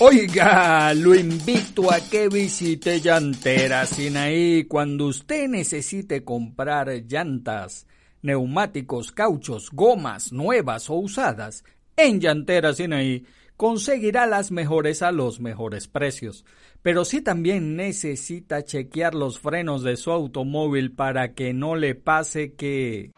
Oiga, 0.00 0.94
lo 0.94 1.12
invito 1.12 1.90
a 1.90 1.98
que 1.98 2.28
visite 2.28 3.00
Llantera 3.00 3.84
Sinaí 3.84 4.62
cuando 4.68 5.06
usted 5.06 5.48
necesite 5.48 6.22
comprar 6.22 6.88
llantas, 7.08 7.88
neumáticos, 8.22 9.10
cauchos, 9.10 9.70
gomas 9.72 10.32
nuevas 10.32 10.88
o 10.88 10.94
usadas. 10.94 11.64
En 11.96 12.20
Llantera 12.20 12.72
Sinaí 12.74 13.26
conseguirá 13.58 14.24
las 14.26 14.52
mejores 14.52 15.02
a 15.02 15.10
los 15.10 15.40
mejores 15.40 15.88
precios. 15.88 16.44
Pero 16.80 17.04
si 17.04 17.20
también 17.20 17.74
necesita 17.74 18.64
chequear 18.64 19.16
los 19.16 19.40
frenos 19.40 19.82
de 19.82 19.96
su 19.96 20.12
automóvil 20.12 20.92
para 20.92 21.34
que 21.34 21.52
no 21.52 21.74
le 21.74 21.96
pase 21.96 22.54
que... 22.54 23.10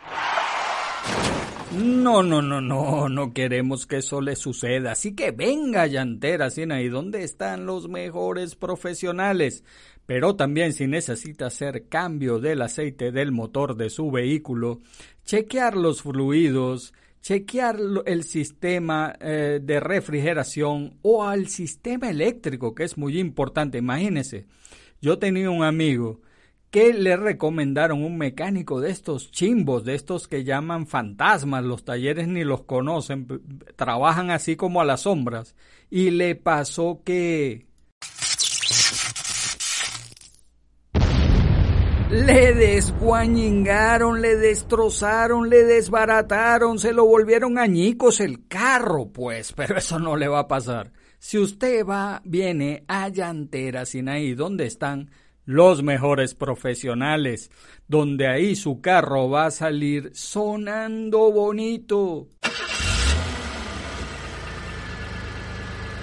No, 1.78 2.23
no, 2.23 2.40
no, 2.40 2.61
no, 2.62 3.09
no 3.11 3.32
queremos 3.35 3.87
que 3.87 3.99
eso 3.99 4.23
le 4.23 4.35
suceda. 4.35 4.92
Así 4.92 5.14
que 5.14 5.30
venga, 5.30 5.87
llantera 5.87 6.49
ahí 6.70 6.88
donde 6.88 7.23
están 7.23 7.66
los 7.66 7.88
mejores 7.88 8.56
profesionales. 8.56 9.62
Pero 10.06 10.37
también 10.37 10.73
si 10.73 10.87
necesita 10.87 11.47
hacer 11.47 11.87
cambio 11.87 12.38
del 12.38 12.62
aceite 12.62 13.12
del 13.12 13.30
motor 13.30 13.76
de 13.76 13.90
su 13.90 14.11
vehículo, 14.11 14.80
chequear 15.25 15.76
los 15.76 16.00
fluidos, 16.00 16.94
chequear 17.23 17.79
el 18.07 18.25
sistema 18.25 19.15
eh, 19.21 19.61
de 19.62 19.81
refrigeración 19.81 20.99
o 21.03 21.25
al 21.25 21.49
sistema 21.49 22.11
eléctrico, 22.11 22.75
que 22.75 22.85
es 22.85 22.97
muy 22.97 23.19
importante. 23.19 23.79
Imagínese, 23.79 24.47
yo 25.00 25.19
tenía 25.19 25.50
un 25.50 25.65
amigo 25.65 26.21
que 26.71 26.95
le 26.95 27.17
recomendaron 27.17 28.05
un 28.05 28.17
mecánico 28.17 28.81
de 28.81 28.91
estos 28.91 29.33
chimbos, 29.33 29.85
de 29.85 29.97
estos 29.97 30.29
que 30.29 30.45
llaman 30.45 30.87
fantasmas, 30.87 31.65
los 31.65 31.85
talleres 31.85 32.29
ni 32.29 32.45
los 32.45 32.62
conocen, 32.62 33.27
trabajan 33.75 34.31
así 34.31 34.55
como 34.55 34.81
a 34.81 34.85
las 34.85 35.03
sombras, 35.03 35.57
y 35.91 36.11
le 36.11 36.37
pasó 36.37 37.03
que... 37.05 37.67
Le 42.11 42.55
desguañingaron, 42.55 44.21
le 44.21 44.37
destrozaron, 44.37 45.49
le 45.49 45.62
desbarataron, 45.62 46.81
se 46.81 46.93
lo 46.93 47.07
volvieron 47.07 47.57
añicos 47.57 48.19
el 48.19 48.49
carro, 48.49 49.12
pues, 49.12 49.52
pero 49.57 49.79
eso 49.79 50.00
no 50.00 50.17
le 50.17 50.26
va 50.26 50.40
a 50.40 50.49
pasar. 50.49 50.93
Si 51.21 51.38
usted 51.38 51.87
va, 51.87 52.21
viene 52.25 52.83
a 52.88 53.09
Llantera 53.11 53.87
Sinaí, 53.87 54.35
donde 54.35 54.67
están 54.67 55.11
los 55.45 55.85
mejores 55.85 56.35
profesionales, 56.35 57.52
donde 57.87 58.26
ahí 58.26 58.57
su 58.57 58.81
carro 58.81 59.31
va 59.31 59.47
a 59.47 59.50
salir 59.52 60.11
sonando 60.12 61.31
bonito. 61.31 62.26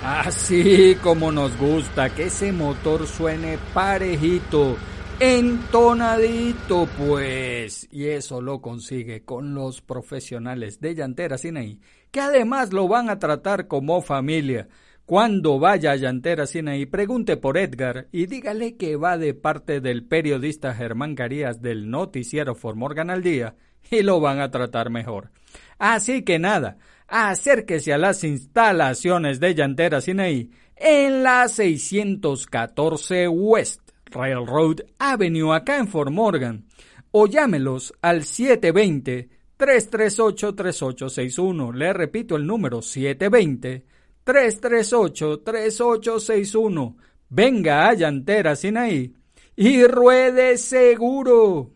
Así 0.01 0.95
como 1.03 1.33
nos 1.33 1.57
gusta 1.57 2.09
que 2.15 2.27
ese 2.27 2.53
motor 2.53 3.05
suene 3.07 3.57
parejito, 3.73 4.77
entonadito, 5.19 6.87
pues. 6.97 7.87
Y 7.91 8.07
eso 8.07 8.41
lo 8.41 8.61
consigue 8.61 9.23
con 9.23 9.53
los 9.53 9.81
profesionales 9.81 10.79
de 10.79 10.95
Llantera 10.95 11.37
Sinaí, 11.37 11.79
que 12.11 12.21
además 12.21 12.73
lo 12.73 12.87
van 12.87 13.09
a 13.09 13.19
tratar 13.19 13.67
como 13.67 14.01
familia 14.01 14.67
cuando 15.07 15.57
vaya 15.57 15.93
a 15.93 15.95
Llantera 15.95 16.45
Sinaí, 16.45 16.85
pregunte 16.85 17.37
por 17.37 17.57
Edgar 17.57 18.09
y 18.11 18.25
dígale 18.25 18.75
que 18.75 18.97
va 18.97 19.17
de 19.17 19.33
parte 19.33 19.79
del 19.79 20.03
periodista 20.03 20.73
Germán 20.73 21.15
Carías 21.15 21.61
del 21.61 21.89
noticiero 21.89 22.55
Formorgan 22.55 23.09
al 23.09 23.23
Día 23.23 23.55
y 23.89 24.01
lo 24.01 24.19
van 24.19 24.41
a 24.41 24.51
tratar 24.51 24.89
mejor. 24.89 25.31
Así 25.79 26.23
que 26.23 26.39
nada, 26.39 26.77
acérquese 27.07 27.93
a 27.93 27.97
las 27.97 28.25
instalaciones 28.25 29.39
de 29.39 29.55
Llantera 29.55 30.01
Sinaí 30.01 30.51
en 30.75 31.23
la 31.23 31.47
614 31.47 33.29
West 33.29 33.86
Railroad 34.11 34.81
Avenue 34.99 35.53
acá 35.53 35.77
en 35.77 35.87
Formorgan 35.87 36.65
o 37.11 37.27
llámelos 37.27 37.93
al 38.01 38.23
720 38.23 39.29
338 39.57 40.55
3861. 40.55 41.71
Le 41.71 41.93
repito 41.93 42.35
el 42.35 42.45
número 42.45 42.81
720 42.81 43.97
338-3861. 44.27 46.95
Venga 47.29 47.87
a 47.87 47.93
Llantera 47.93 48.57
Sinaí 48.57 49.13
y 49.55 49.85
ruede 49.85 50.57
seguro. 50.57 51.71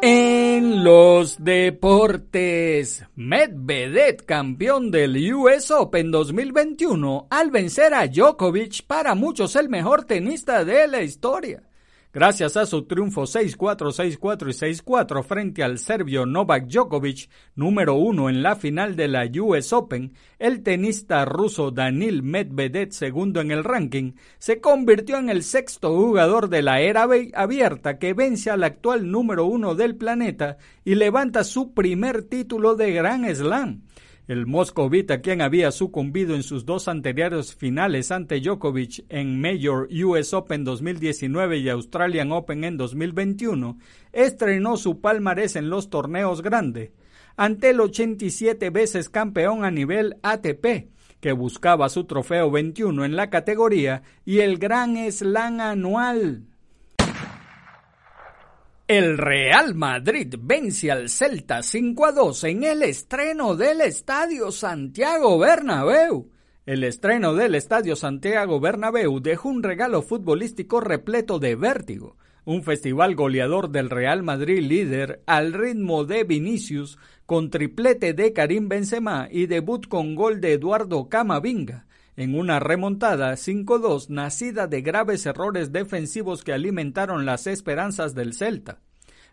En 0.00 0.27
los 0.60 1.44
deportes, 1.44 3.04
Medvedev 3.14 4.24
campeón 4.24 4.90
del 4.90 5.32
US 5.34 5.70
Open 5.70 6.10
2021 6.10 7.28
al 7.30 7.50
vencer 7.50 7.94
a 7.94 8.06
Djokovic, 8.06 8.84
para 8.86 9.14
muchos 9.14 9.56
el 9.56 9.68
mejor 9.68 10.04
tenista 10.04 10.64
de 10.64 10.88
la 10.88 11.02
historia. 11.02 11.67
Gracias 12.10 12.56
a 12.56 12.64
su 12.64 12.84
triunfo 12.84 13.24
6-4, 13.24 14.18
6-4 14.18 14.48
y 14.48 14.74
6-4 14.80 15.22
frente 15.22 15.62
al 15.62 15.78
serbio 15.78 16.24
Novak 16.24 16.66
Djokovic, 16.66 17.28
número 17.54 17.96
uno 17.96 18.30
en 18.30 18.42
la 18.42 18.56
final 18.56 18.96
de 18.96 19.08
la 19.08 19.28
US 19.42 19.74
Open, 19.74 20.14
el 20.38 20.62
tenista 20.62 21.26
ruso 21.26 21.70
Danil 21.70 22.22
Medvedev, 22.22 22.92
segundo 22.92 23.42
en 23.42 23.50
el 23.50 23.62
ranking, 23.62 24.12
se 24.38 24.58
convirtió 24.58 25.18
en 25.18 25.28
el 25.28 25.42
sexto 25.42 25.94
jugador 25.94 26.48
de 26.48 26.62
la 26.62 26.80
era 26.80 27.06
abierta 27.34 27.98
que 27.98 28.14
vence 28.14 28.50
al 28.50 28.64
actual 28.64 29.10
número 29.10 29.44
uno 29.44 29.74
del 29.74 29.94
planeta 29.94 30.56
y 30.86 30.94
levanta 30.94 31.44
su 31.44 31.74
primer 31.74 32.22
título 32.22 32.74
de 32.74 32.90
Grand 32.90 33.30
Slam. 33.34 33.82
El 34.28 34.46
moscovita, 34.46 35.22
quien 35.22 35.40
había 35.40 35.70
sucumbido 35.70 36.34
en 36.34 36.42
sus 36.42 36.66
dos 36.66 36.86
anteriores 36.86 37.54
finales 37.54 38.10
ante 38.10 38.40
Djokovic 38.40 39.06
en 39.08 39.40
Major 39.40 39.88
US 40.04 40.34
Open 40.34 40.64
2019 40.64 41.56
y 41.56 41.70
Australian 41.70 42.32
Open 42.32 42.62
en 42.64 42.76
2021, 42.76 43.78
estrenó 44.12 44.76
su 44.76 45.00
palmarés 45.00 45.56
en 45.56 45.70
los 45.70 45.88
torneos 45.88 46.42
grandes 46.42 46.90
ante 47.38 47.70
el 47.70 47.80
87 47.80 48.68
veces 48.68 49.08
campeón 49.08 49.64
a 49.64 49.70
nivel 49.70 50.16
ATP, 50.22 50.90
que 51.20 51.32
buscaba 51.32 51.88
su 51.88 52.04
trofeo 52.04 52.50
21 52.50 53.06
en 53.06 53.16
la 53.16 53.30
categoría 53.30 54.02
y 54.26 54.40
el 54.40 54.58
Gran 54.58 55.10
Slam 55.10 55.60
anual. 55.60 56.42
El 58.88 59.18
Real 59.18 59.74
Madrid 59.74 60.34
vence 60.40 60.90
al 60.90 61.10
Celta 61.10 61.62
5 61.62 62.06
a 62.06 62.12
2 62.12 62.44
en 62.44 62.64
el 62.64 62.82
estreno 62.82 63.54
del 63.54 63.82
Estadio 63.82 64.50
Santiago 64.50 65.38
Bernabéu. 65.38 66.30
El 66.64 66.84
estreno 66.84 67.34
del 67.34 67.54
Estadio 67.54 67.96
Santiago 67.96 68.60
Bernabéu 68.60 69.20
dejó 69.20 69.50
un 69.50 69.62
regalo 69.62 70.00
futbolístico 70.00 70.80
repleto 70.80 71.38
de 71.38 71.54
vértigo, 71.54 72.16
un 72.46 72.62
festival 72.62 73.14
goleador 73.14 73.68
del 73.68 73.90
Real 73.90 74.22
Madrid 74.22 74.60
líder 74.60 75.22
al 75.26 75.52
ritmo 75.52 76.06
de 76.06 76.24
Vinicius 76.24 76.98
con 77.26 77.50
triplete 77.50 78.14
de 78.14 78.32
Karim 78.32 78.70
Benzema 78.70 79.28
y 79.30 79.48
debut 79.48 79.86
con 79.86 80.14
gol 80.14 80.40
de 80.40 80.54
Eduardo 80.54 81.10
Camavinga 81.10 81.87
en 82.18 82.34
una 82.34 82.58
remontada 82.58 83.32
5-2 83.34 84.08
nacida 84.08 84.66
de 84.66 84.82
graves 84.82 85.24
errores 85.24 85.70
defensivos 85.70 86.42
que 86.42 86.52
alimentaron 86.52 87.24
las 87.24 87.46
esperanzas 87.46 88.12
del 88.16 88.34
Celta. 88.34 88.80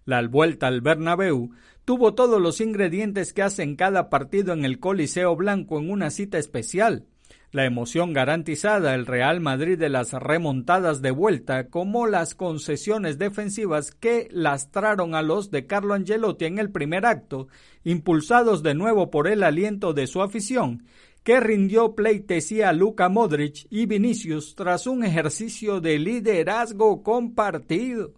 La 0.05 0.21
vuelta 0.27 0.67
al 0.67 0.81
Bernabéu 0.81 1.49
tuvo 1.83 2.13
todos 2.13 2.39
los 2.39 2.61
ingredientes 2.61 3.33
que 3.33 3.41
hacen 3.41 3.75
cada 3.75 4.11
partido 4.11 4.53
en 4.53 4.65
el 4.65 4.79
Coliseo 4.79 5.35
Blanco 5.35 5.79
en 5.79 5.89
una 5.89 6.11
cita 6.11 6.37
especial. 6.37 7.07
La 7.51 7.65
emoción 7.65 8.13
garantizada, 8.13 8.93
el 8.93 9.07
Real 9.07 9.41
Madrid 9.41 9.79
de 9.79 9.89
las 9.89 10.13
remontadas 10.13 11.01
de 11.01 11.09
vuelta, 11.09 11.69
como 11.69 12.05
las 12.05 12.35
concesiones 12.35 13.17
defensivas 13.17 13.89
que 13.89 14.27
lastraron 14.29 15.15
a 15.15 15.23
los 15.23 15.49
de 15.49 15.65
Carlo 15.65 15.95
Angelotti 15.95 16.45
en 16.45 16.59
el 16.59 16.69
primer 16.69 17.07
acto, 17.07 17.47
impulsados 17.83 18.61
de 18.61 18.75
nuevo 18.75 19.09
por 19.09 19.27
el 19.27 19.41
aliento 19.41 19.93
de 19.93 20.05
su 20.05 20.21
afición, 20.21 20.83
que 21.25 21.39
rindió 21.39 21.95
pleitesía 21.95 22.69
a 22.69 22.73
Luka 22.73 23.09
Modric 23.09 23.65
y 23.71 23.87
Vinicius 23.87 24.53
tras 24.55 24.85
un 24.85 25.03
ejercicio 25.03 25.81
de 25.81 25.97
liderazgo 25.97 27.01
compartido. 27.01 28.13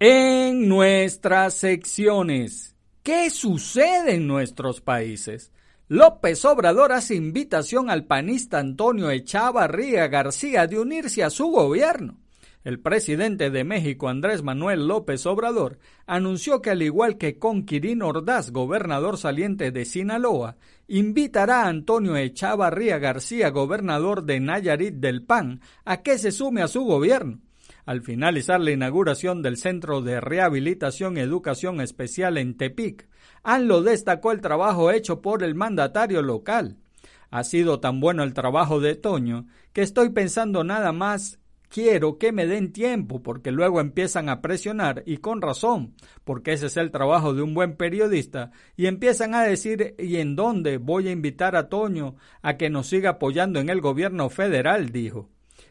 En 0.00 0.68
nuestras 0.68 1.54
secciones, 1.54 2.74
¿qué 3.04 3.30
sucede 3.30 4.16
en 4.16 4.26
nuestros 4.26 4.80
países? 4.80 5.52
López 5.86 6.44
Obrador 6.44 6.90
hace 6.90 7.14
invitación 7.14 7.90
al 7.90 8.04
panista 8.04 8.58
Antonio 8.58 9.08
Echavarría 9.10 10.08
García 10.08 10.66
de 10.66 10.80
unirse 10.80 11.22
a 11.22 11.30
su 11.30 11.46
gobierno. 11.46 12.18
El 12.64 12.80
presidente 12.80 13.50
de 13.50 13.62
México, 13.62 14.08
Andrés 14.08 14.42
Manuel 14.42 14.88
López 14.88 15.24
Obrador, 15.26 15.78
anunció 16.06 16.60
que 16.60 16.70
al 16.70 16.82
igual 16.82 17.16
que 17.16 17.38
con 17.38 17.64
Quirino 17.64 18.08
Ordaz, 18.08 18.50
gobernador 18.50 19.16
saliente 19.16 19.70
de 19.70 19.84
Sinaloa, 19.84 20.56
invitará 20.88 21.62
a 21.62 21.68
Antonio 21.68 22.16
Echavarría 22.16 22.98
García, 22.98 23.50
gobernador 23.50 24.24
de 24.24 24.40
Nayarit 24.40 24.94
del 24.94 25.22
PAN, 25.22 25.60
a 25.84 26.02
que 26.02 26.18
se 26.18 26.32
sume 26.32 26.62
a 26.62 26.68
su 26.68 26.82
gobierno. 26.82 27.40
Al 27.86 28.02
finalizar 28.02 28.60
la 28.60 28.72
inauguración 28.72 29.40
del 29.40 29.56
Centro 29.56 30.02
de 30.02 30.20
Rehabilitación 30.20 31.16
Educación 31.16 31.80
Especial 31.80 32.36
en 32.36 32.56
Tepic, 32.56 33.08
ANLO 33.44 33.82
destacó 33.82 34.32
el 34.32 34.40
trabajo 34.40 34.90
hecho 34.90 35.22
por 35.22 35.42
el 35.42 35.54
mandatario 35.54 36.22
local. 36.22 36.76
Ha 37.30 37.44
sido 37.44 37.78
tan 37.80 38.00
bueno 38.00 38.24
el 38.24 38.34
trabajo 38.34 38.80
de 38.80 38.96
Toño 38.96 39.46
que 39.72 39.82
estoy 39.82 40.10
pensando 40.10 40.64
nada 40.64 40.92
más 40.92 41.38
quiero 41.68 42.18
que 42.18 42.32
me 42.32 42.46
den 42.46 42.72
tiempo 42.72 43.22
porque 43.22 43.52
luego 43.52 43.80
empiezan 43.80 44.28
a 44.28 44.40
presionar 44.40 45.02
y 45.06 45.18
con 45.18 45.42
razón, 45.42 45.94
porque 46.24 46.52
ese 46.52 46.66
es 46.66 46.76
el 46.76 46.90
trabajo 46.90 47.34
de 47.34 47.42
un 47.42 47.54
buen 47.54 47.76
periodista 47.76 48.50
y 48.76 48.86
empiezan 48.86 49.34
a 49.34 49.42
decir 49.42 49.94
y 49.98 50.16
en 50.16 50.36
dónde 50.36 50.78
voy 50.78 51.08
a 51.08 51.12
invitar 51.12 51.56
a 51.56 51.68
Toño 51.68 52.16
a 52.42 52.56
que 52.56 52.70
nos 52.70 52.88
siga 52.88 53.10
apoyando 53.10 53.60
en 53.60 53.68
el 53.68 53.80
gobierno 53.80 54.28
federal, 54.30 54.90
dijo. 54.90 55.30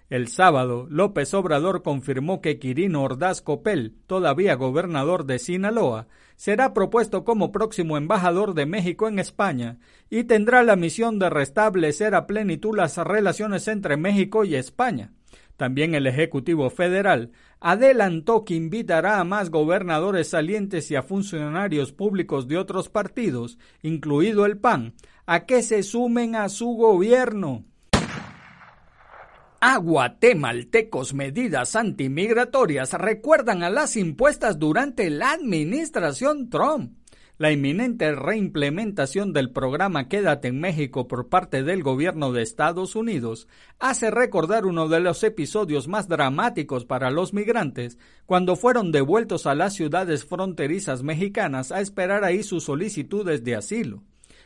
El 0.10 0.30
sábado, 0.30 0.88
López 0.90 1.34
Obrador 1.34 1.84
confirmó 1.84 2.40
que 2.40 2.60
Quirino 2.60 3.04
Ordaz 3.04 3.42
Copel, 3.42 3.98
todavía 4.08 4.56
gobernador 4.56 5.26
de 5.26 5.38
Sinaloa, 5.38 6.08
será 6.38 6.74
propuesto 6.74 7.26
como 7.26 7.52
próximo 7.52 7.98
embajador 7.98 8.54
de 8.54 8.66
México 8.66 9.10
en 9.10 9.20
España 9.20 9.80
y 10.10 10.24
tendrá 10.24 10.64
la 10.64 10.78
misión 10.78 11.20
de 11.20 11.30
restablecer 11.30 12.16
a 12.16 12.26
plenitud 12.26 12.78
las 12.78 12.96
relaciones 12.98 13.68
entre 13.68 13.98
México 13.98 14.46
y 14.46 14.56
España. 14.56 15.12
También 15.58 15.96
el 15.96 16.08
Ejecutivo 16.08 16.70
Federal 16.70 17.32
adelantó 17.60 18.46
que 18.46 18.54
invitará 18.54 19.20
a 19.20 19.24
más 19.24 19.50
gobernadores 19.50 20.30
salientes 20.30 20.90
y 20.92 20.96
a 20.96 21.02
funcionarios 21.02 21.92
públicos 21.92 22.48
de 22.48 22.58
otros 22.58 22.90
partidos, 22.90 23.58
incluido 23.82 24.46
el 24.46 24.58
PAN, 24.58 24.94
a 25.26 25.46
que 25.46 25.64
se 25.64 25.84
sumen 25.84 26.36
a 26.36 26.48
su 26.50 26.68
gobierno 26.70 27.66
a 29.60 29.78
guatemaltecos 29.78 31.14
medidas 31.14 31.76
antimigratorias 31.76 32.94
recuerdan 32.94 33.64
a 33.64 33.70
las 33.70 33.96
impuestas 33.96 34.60
durante 34.60 35.10
la 35.10 35.32
administración 35.32 36.50
Trump. 36.50 36.97
La 37.40 37.52
inminente 37.52 38.16
reimplementación 38.16 39.32
del 39.32 39.52
programa 39.52 40.08
Quédate 40.08 40.48
en 40.48 40.60
México 40.60 41.08
por 41.08 41.30
parte 41.30 41.62
del 41.62 41.84
gobierno 41.84 42.32
de 42.32 42.42
Estados 42.42 42.96
Unidos 42.96 43.48
hace 43.78 44.10
recordar 44.10 44.66
uno 44.66 44.88
de 44.88 45.02
los 45.02 45.24
episodios 45.24 45.88
más 45.88 46.08
dramáticos 46.08 46.86
para 46.86 47.12
los 47.12 47.36
migrantes 47.36 48.00
cuando 48.26 48.56
fueron 48.56 48.92
devueltos 48.92 49.46
a 49.46 49.54
las 49.54 49.76
ciudades 49.76 50.26
fronterizas 50.26 51.04
mexicanas 51.04 51.72
a 51.72 51.80
esperar 51.80 52.24
ahí 52.24 52.42
sus 52.42 52.64
solicitudes 52.64 53.44
de 53.44 53.56
asilo. 53.56 54.02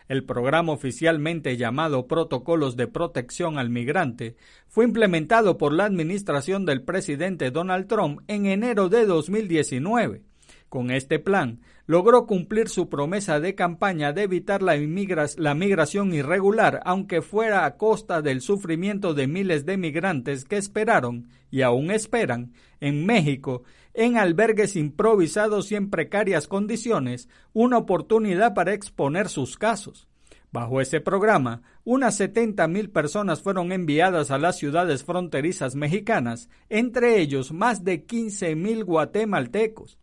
El 0.09 0.25
programa 0.25 0.73
oficialmente 0.73 1.55
llamado 1.55 2.07
Protocolos 2.07 2.75
de 2.75 2.87
Protección 2.87 3.57
al 3.57 3.69
Migrante 3.69 4.35
fue 4.67 4.83
implementado 4.83 5.57
por 5.57 5.71
la 5.71 5.85
administración 5.85 6.65
del 6.65 6.83
presidente 6.83 7.51
Donald 7.51 7.87
Trump 7.87 8.19
en 8.27 8.47
enero 8.47 8.89
de 8.89 9.05
2019. 9.05 10.23
Con 10.71 10.89
este 10.89 11.19
plan, 11.19 11.59
logró 11.85 12.25
cumplir 12.25 12.69
su 12.69 12.87
promesa 12.87 13.41
de 13.41 13.55
campaña 13.55 14.13
de 14.13 14.23
evitar 14.23 14.61
la, 14.61 15.53
migración 15.53 16.13
irregular, 16.13 16.79
aunque 16.85 17.21
fuera 17.21 17.65
a 17.65 17.75
costa 17.75 18.21
del 18.21 18.39
sufrimiento 18.39 19.13
de 19.13 19.27
miles 19.27 19.65
de 19.65 19.75
migrantes 19.75 20.45
que 20.45 20.55
esperaron, 20.55 21.27
y 21.49 21.63
aún 21.63 21.91
esperan, 21.91 22.53
en 22.79 23.05
México, 23.05 23.63
en 23.93 24.15
albergues 24.15 24.77
improvisados 24.77 25.73
y 25.73 25.75
en 25.75 25.89
precarias 25.89 26.47
condiciones, 26.47 27.27
una 27.51 27.77
oportunidad 27.77 28.53
para 28.53 28.73
exponer 28.73 29.27
sus 29.27 29.57
casos. 29.57 30.07
Bajo 30.53 30.79
ese 30.79 31.01
programa, 31.01 31.63
unas 31.83 32.17
70.000 32.17 32.93
personas 32.93 33.41
fueron 33.41 33.73
enviadas 33.73 34.31
a 34.31 34.37
las 34.37 34.57
ciudades 34.57 35.03
fronterizas 35.03 35.75
mexicanas, 35.75 36.47
entre 36.69 37.19
ellos 37.19 37.51
más 37.51 37.83
de 37.83 38.07
15.000 38.07 38.85
guatemaltecos. 38.85 40.00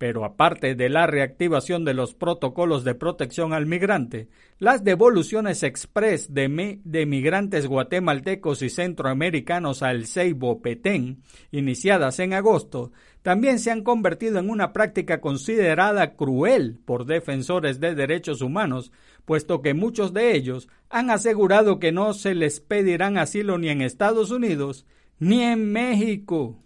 Pero 0.00 0.24
aparte 0.24 0.74
de 0.74 0.88
la 0.88 1.06
reactivación 1.06 1.84
de 1.84 1.92
los 1.92 2.14
protocolos 2.14 2.84
de 2.84 2.94
protección 2.94 3.52
al 3.52 3.66
migrante, 3.66 4.30
las 4.58 4.82
devoluciones 4.82 5.62
express 5.62 6.32
de, 6.32 6.80
de 6.82 7.04
migrantes 7.04 7.66
guatemaltecos 7.66 8.62
y 8.62 8.70
centroamericanos 8.70 9.82
al 9.82 10.06
Ceibo 10.06 10.62
Petén, 10.62 11.22
iniciadas 11.50 12.18
en 12.18 12.32
agosto, 12.32 12.92
también 13.20 13.58
se 13.58 13.72
han 13.72 13.82
convertido 13.84 14.38
en 14.38 14.48
una 14.48 14.72
práctica 14.72 15.20
considerada 15.20 16.16
cruel 16.16 16.78
por 16.82 17.04
defensores 17.04 17.78
de 17.78 17.94
derechos 17.94 18.40
humanos, 18.40 18.92
puesto 19.26 19.60
que 19.60 19.74
muchos 19.74 20.14
de 20.14 20.34
ellos 20.34 20.70
han 20.88 21.10
asegurado 21.10 21.78
que 21.78 21.92
no 21.92 22.14
se 22.14 22.34
les 22.34 22.60
pedirán 22.60 23.18
asilo 23.18 23.58
ni 23.58 23.68
en 23.68 23.82
Estados 23.82 24.30
Unidos 24.30 24.86
ni 25.18 25.42
en 25.42 25.70
México. 25.70 26.56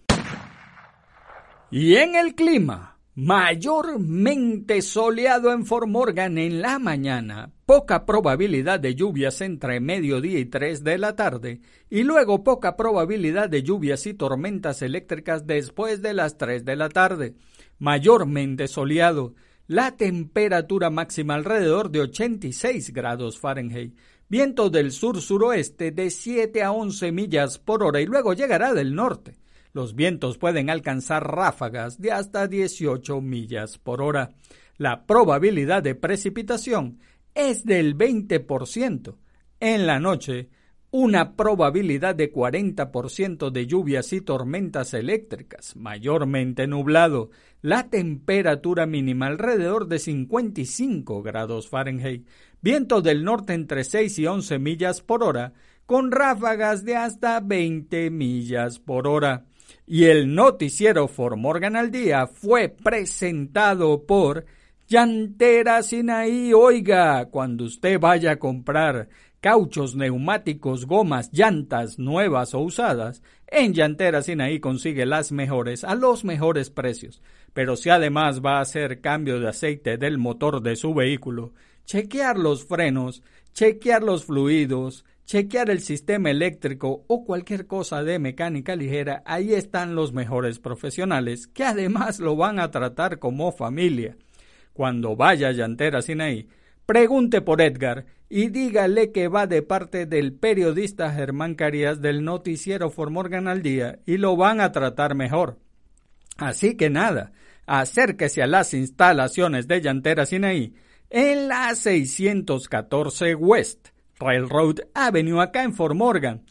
Y 1.73 1.97
en 1.97 2.15
el 2.15 2.37
clima, 2.37 2.94
Mayormente 3.17 4.83
soleado 4.83 5.53
en 5.53 5.65
Formorgan 5.65 6.37
en 6.37 6.61
la 6.61 6.81
mañana, 6.81 7.53
poca 7.65 8.07
probabilidad 8.07 8.81
de 8.81 8.97
lluvias 8.97 9.41
entre 9.41 9.79
mediodía 9.79 10.41
y 10.41 10.47
3 10.47 10.83
de 10.83 10.99
la 10.99 11.15
tarde, 11.15 11.61
y 11.89 12.03
luego 12.03 12.43
poca 12.43 12.77
probabilidad 12.77 13.49
de 13.49 13.63
lluvias 13.63 14.09
y 14.09 14.15
tormentas 14.15 14.83
eléctricas 14.83 15.47
después 15.47 16.03
de 16.03 16.13
las 16.13 16.39
3 16.39 16.65
de 16.65 16.75
la 16.75 16.89
tarde. 16.89 17.37
Mayormente 17.79 18.67
soleado, 18.67 19.37
la 19.69 19.97
temperatura 19.97 20.91
máxima 20.91 21.37
alrededor 21.37 21.93
de 21.93 22.01
86 22.01 22.93
grados 22.93 23.39
Fahrenheit, 23.39 23.97
viento 24.29 24.71
del 24.71 24.91
sur-suroeste 24.91 25.93
de 25.93 26.11
7 26.11 26.65
a 26.65 26.73
11 26.73 27.13
millas 27.13 27.61
por 27.61 27.85
hora 27.85 28.01
y 28.01 28.07
luego 28.07 28.33
llegará 28.33 28.75
del 28.75 28.93
norte. 28.93 29.37
Los 29.75 29.97
vientos 29.97 30.39
pueden 30.39 30.71
alcanzar 30.71 31.35
ráfagas 31.35 32.01
de 32.01 32.13
hasta 32.13 32.47
18 32.47 33.21
millas 33.21 33.77
por 33.77 34.03
hora. 34.03 34.31
La 34.77 35.05
probabilidad 35.05 35.83
de 35.83 35.97
precipitación 35.97 37.01
es 37.35 37.65
del 37.65 37.99
20%. 37.99 39.17
En 39.59 39.87
la 39.89 39.99
noche, 39.99 40.49
una 40.93 41.35
probabilidad 41.35 42.15
de 42.15 42.33
40% 42.33 43.51
de 43.51 43.67
lluvias 43.67 44.13
y 44.13 44.21
tormentas 44.21 44.95
eléctricas, 44.95 45.75
mayormente 45.75 46.69
nublado, 46.69 47.31
la 47.61 47.91
temperatura 47.91 48.87
mínima 48.87 49.27
alrededor 49.27 49.89
de 49.89 49.99
55 49.99 51.21
grados 51.21 51.69
Fahrenheit, 51.69 52.29
viento 52.63 53.03
del 53.03 53.25
norte 53.25 53.55
entre 53.55 53.83
6 53.83 54.21
y 54.21 54.27
11 54.29 54.61
millas 54.61 55.03
por 55.03 55.25
hora, 55.25 55.53
con 55.85 56.13
ráfagas 56.13 56.85
de 56.85 56.95
hasta 56.95 57.41
20 57.41 58.11
millas 58.11 58.79
por 58.79 59.09
hora 59.09 59.47
y 59.87 60.05
el 60.05 60.35
noticiero 60.35 61.09
For 61.09 61.37
Morgan 61.37 61.77
al 61.77 61.91
Día 61.91 62.27
fue 62.27 62.69
presentado 62.69 64.05
por 64.05 64.47
Llantera 64.89 65.83
Sinaí. 65.83 66.53
Oiga, 66.55 67.27
cuando 67.27 67.65
usted 67.65 68.01
vaya 68.01 68.33
a 68.33 68.39
comprar 68.39 69.09
cauchos, 69.41 69.95
neumáticos, 69.95 70.87
gomas, 70.87 71.31
llantas 71.33 71.99
nuevas 71.99 72.55
o 72.55 72.61
usadas, 72.61 73.23
en 73.47 73.75
Llantera 73.75 74.23
Sinaí 74.23 74.59
consigue 74.59 75.05
las 75.05 75.33
mejores 75.33 75.85
a 75.85 75.95
los 75.95 76.25
mejores 76.25 76.71
precios. 76.71 77.21
Pero 77.53 77.77
si 77.77 77.91
además 77.91 78.41
va 78.41 78.59
a 78.59 78.63
hacer 78.63 79.03
cambio 79.03 79.39
de 79.39 79.49
aceite 79.49 79.99
del 79.99 80.17
motor 80.17 80.63
de 80.63 80.77
su 80.77 80.95
vehículo, 80.95 81.53
chequear 81.85 82.39
los 82.39 82.65
frenos, 82.65 83.23
chequear 83.53 84.03
los 84.03 84.25
fluidos, 84.25 85.05
chequear 85.25 85.71
el 85.71 85.81
sistema 85.81 86.31
eléctrico 86.31 87.05
o 87.07 87.25
cualquier 87.25 87.67
cosa 87.67 88.03
de 88.03 88.19
mecánica 88.19 88.77
ligera, 88.77 89.23
ahí 89.25 89.55
están 89.55 89.95
los 89.95 90.13
mejores 90.13 90.59
profesionales 90.59 91.47
que 91.47 91.65
además 91.65 92.21
lo 92.21 92.37
van 92.37 92.59
a 92.59 92.71
tratar 92.71 93.19
como 93.19 93.53
familia. 93.53 94.17
Cuando 94.73 95.17
vaya 95.17 95.49
a 95.49 95.53
Llantera 95.53 96.03
Sinaí, 96.03 96.49
pregunte 96.87 97.41
por 97.41 97.61
Edgar 97.61 98.07
y 98.29 98.49
dígale 98.49 99.13
que 99.13 99.29
va 99.29 99.47
de 99.47 99.63
parte 99.63 100.07
del 100.07 100.33
periodista 100.33 101.13
Germán 101.13 101.55
Carías 101.55 102.01
del 102.01 102.25
noticiero 102.25 102.91
Formorgan 102.91 103.49
al 103.49 103.63
Día 103.63 104.01
y 104.07 104.17
lo 104.17 104.37
van 104.37 104.61
a 104.61 104.73
tratar 104.73 105.15
mejor. 105.15 105.59
Así 106.37 106.77
que 106.77 106.91
nada, 106.91 107.33
acérquese 107.67 108.43
a 108.43 108.47
las 108.47 108.75
instalaciones 108.75 109.69
de 109.69 109.81
Llantera 109.81 110.27
Sinaí 110.27 110.75
en 111.11 111.49
la 111.49 111.75
614 111.75 113.37
West 113.37 113.94
Railroad 114.19 114.81
Avenue 114.95 115.41
acá 115.41 115.63
en 115.63 115.75
Fort 115.75 115.95
Morgan 115.95 116.43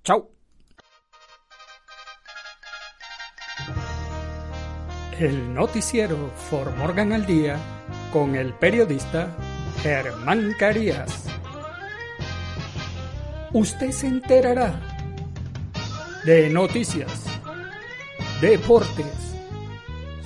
Chau. 0.04 0.32
El 5.20 5.54
noticiero 5.54 6.32
For 6.50 6.76
Morgan 6.78 7.14
al 7.14 7.26
Día 7.28 7.58
con 8.12 8.36
el 8.36 8.54
periodista 8.54 9.36
Germán 9.84 10.56
Carías. 10.58 11.28
Usted 13.54 13.92
se 13.92 14.08
enterará 14.08 14.80
de 16.26 16.50
noticias, 16.50 17.26
deportes, 18.40 19.31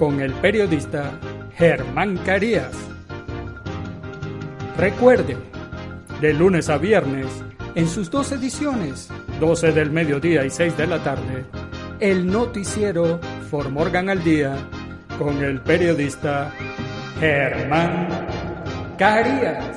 con 0.00 0.18
el 0.22 0.32
periodista 0.32 1.12
Germán 1.58 2.16
Carías. 2.24 2.72
Recuerde, 4.78 5.36
de 6.22 6.32
lunes 6.32 6.70
a 6.70 6.78
viernes, 6.78 7.26
en 7.74 7.86
sus 7.86 8.10
dos 8.10 8.32
ediciones, 8.32 9.10
12 9.40 9.72
del 9.72 9.90
mediodía 9.90 10.46
y 10.46 10.48
6 10.48 10.78
de 10.78 10.86
la 10.86 11.04
tarde, 11.04 11.44
el 12.00 12.26
noticiero 12.26 13.20
For 13.50 13.68
Morgan 13.68 14.08
al 14.08 14.24
Día 14.24 14.56
con 15.18 15.44
el 15.44 15.60
periodista 15.60 16.50
Germán 17.18 18.26
Carías. 18.96 19.76